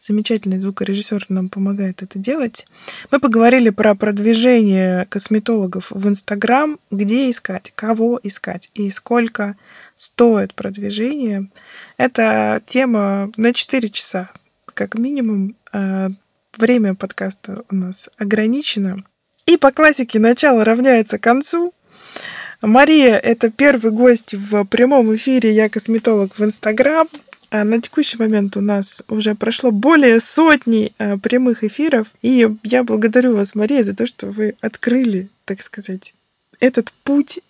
Замечательный 0.00 0.58
звукорежиссер 0.58 1.26
нам 1.28 1.48
помогает 1.48 2.02
это 2.02 2.18
делать. 2.18 2.66
Мы 3.10 3.20
поговорили 3.20 3.70
про 3.70 3.94
продвижение 3.94 5.06
косметологов 5.06 5.90
в 5.90 6.08
Инстаграм, 6.08 6.78
где 6.90 7.30
искать, 7.30 7.72
кого 7.74 8.20
искать 8.22 8.70
и 8.74 8.90
сколько 8.90 9.56
стоит 9.96 10.54
продвижение. 10.54 11.48
Это 11.96 12.62
тема 12.66 13.32
на 13.36 13.52
4 13.52 13.88
часа, 13.88 14.30
как 14.74 14.96
минимум. 14.96 15.56
А, 15.72 16.10
время 16.56 16.94
подкаста 16.94 17.64
у 17.70 17.74
нас 17.74 18.08
ограничено. 18.16 19.04
И 19.46 19.56
по 19.56 19.72
классике 19.72 20.18
начало 20.18 20.64
равняется 20.64 21.18
концу. 21.18 21.74
Мария— 22.62 23.16
это 23.22 23.50
первый 23.50 23.92
гость 23.92 24.34
в 24.34 24.64
прямом 24.64 25.14
эфире 25.16 25.52
«Я 25.52 25.68
косметолог» 25.68 26.38
в 26.38 26.42
Инстаграм. 26.42 27.08
А 27.50 27.62
на 27.62 27.80
текущий 27.80 28.16
момент 28.18 28.56
у 28.56 28.60
нас 28.60 29.02
уже 29.08 29.34
прошло 29.34 29.70
более 29.70 30.18
сотни 30.18 30.92
э, 30.98 31.18
прямых 31.18 31.62
эфиров. 31.62 32.08
И 32.22 32.48
я 32.64 32.82
благодарю 32.82 33.36
вас, 33.36 33.54
Мария, 33.54 33.84
за 33.84 33.94
то, 33.94 34.06
что 34.06 34.26
вы 34.26 34.56
открыли, 34.60 35.28
так 35.44 35.62
сказать, 35.62 36.14
этот 36.58 36.92
путь 37.04 37.40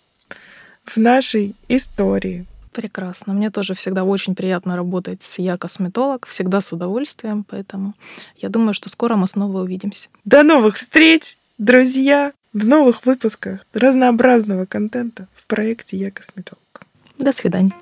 в 0.85 0.97
нашей 0.97 1.55
истории. 1.67 2.45
Прекрасно. 2.71 3.33
Мне 3.33 3.51
тоже 3.51 3.73
всегда 3.73 4.03
очень 4.03 4.35
приятно 4.35 4.75
работать 4.75 5.23
с 5.23 5.39
«Я 5.39 5.57
косметолог», 5.57 6.25
всегда 6.27 6.59
с 6.59 6.73
удовольствием, 6.73 7.45
поэтому 7.47 7.93
я 8.37 8.49
думаю, 8.49 8.73
что 8.73 8.89
скоро 8.89 9.15
мы 9.15 9.27
снова 9.27 9.61
увидимся. 9.61 10.09
До 10.25 10.43
новых 10.43 10.75
встреч! 10.75 11.37
друзья, 11.57 12.33
в 12.53 12.65
новых 12.65 13.05
выпусках 13.05 13.65
разнообразного 13.73 14.65
контента 14.65 15.27
в 15.33 15.45
проекте 15.47 15.97
«Я 15.97 16.11
косметолог». 16.11 16.81
До 17.17 17.31
свидания. 17.31 17.73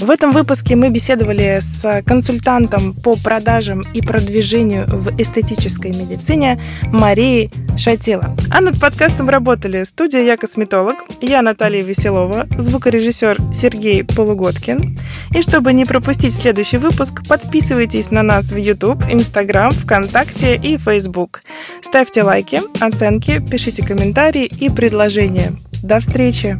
В 0.00 0.08
этом 0.08 0.32
выпуске 0.32 0.76
мы 0.76 0.88
беседовали 0.88 1.58
с 1.60 2.02
консультантом 2.06 2.94
по 2.94 3.16
продажам 3.16 3.82
и 3.92 4.00
продвижению 4.00 4.86
в 4.88 5.20
эстетической 5.20 5.90
медицине 5.90 6.58
Марией 6.86 7.52
Шатила. 7.76 8.34
А 8.50 8.62
над 8.62 8.80
подкастом 8.80 9.28
работали 9.28 9.84
студия 9.84 10.22
«Я 10.22 10.38
косметолог», 10.38 11.04
я 11.20 11.42
Наталья 11.42 11.82
Веселова, 11.82 12.46
звукорежиссер 12.56 13.52
Сергей 13.52 14.02
Полугодкин. 14.02 14.98
И 15.34 15.42
чтобы 15.42 15.74
не 15.74 15.84
пропустить 15.84 16.34
следующий 16.34 16.78
выпуск, 16.78 17.20
подписывайтесь 17.28 18.10
на 18.10 18.22
нас 18.22 18.52
в 18.52 18.56
YouTube, 18.56 19.04
Instagram, 19.06 19.72
ВКонтакте 19.72 20.56
и 20.56 20.78
Facebook. 20.78 21.42
Ставьте 21.82 22.22
лайки, 22.22 22.62
оценки, 22.80 23.38
пишите 23.38 23.84
комментарии 23.84 24.46
и 24.46 24.70
предложения. 24.70 25.52
До 25.82 26.00
встречи! 26.00 26.56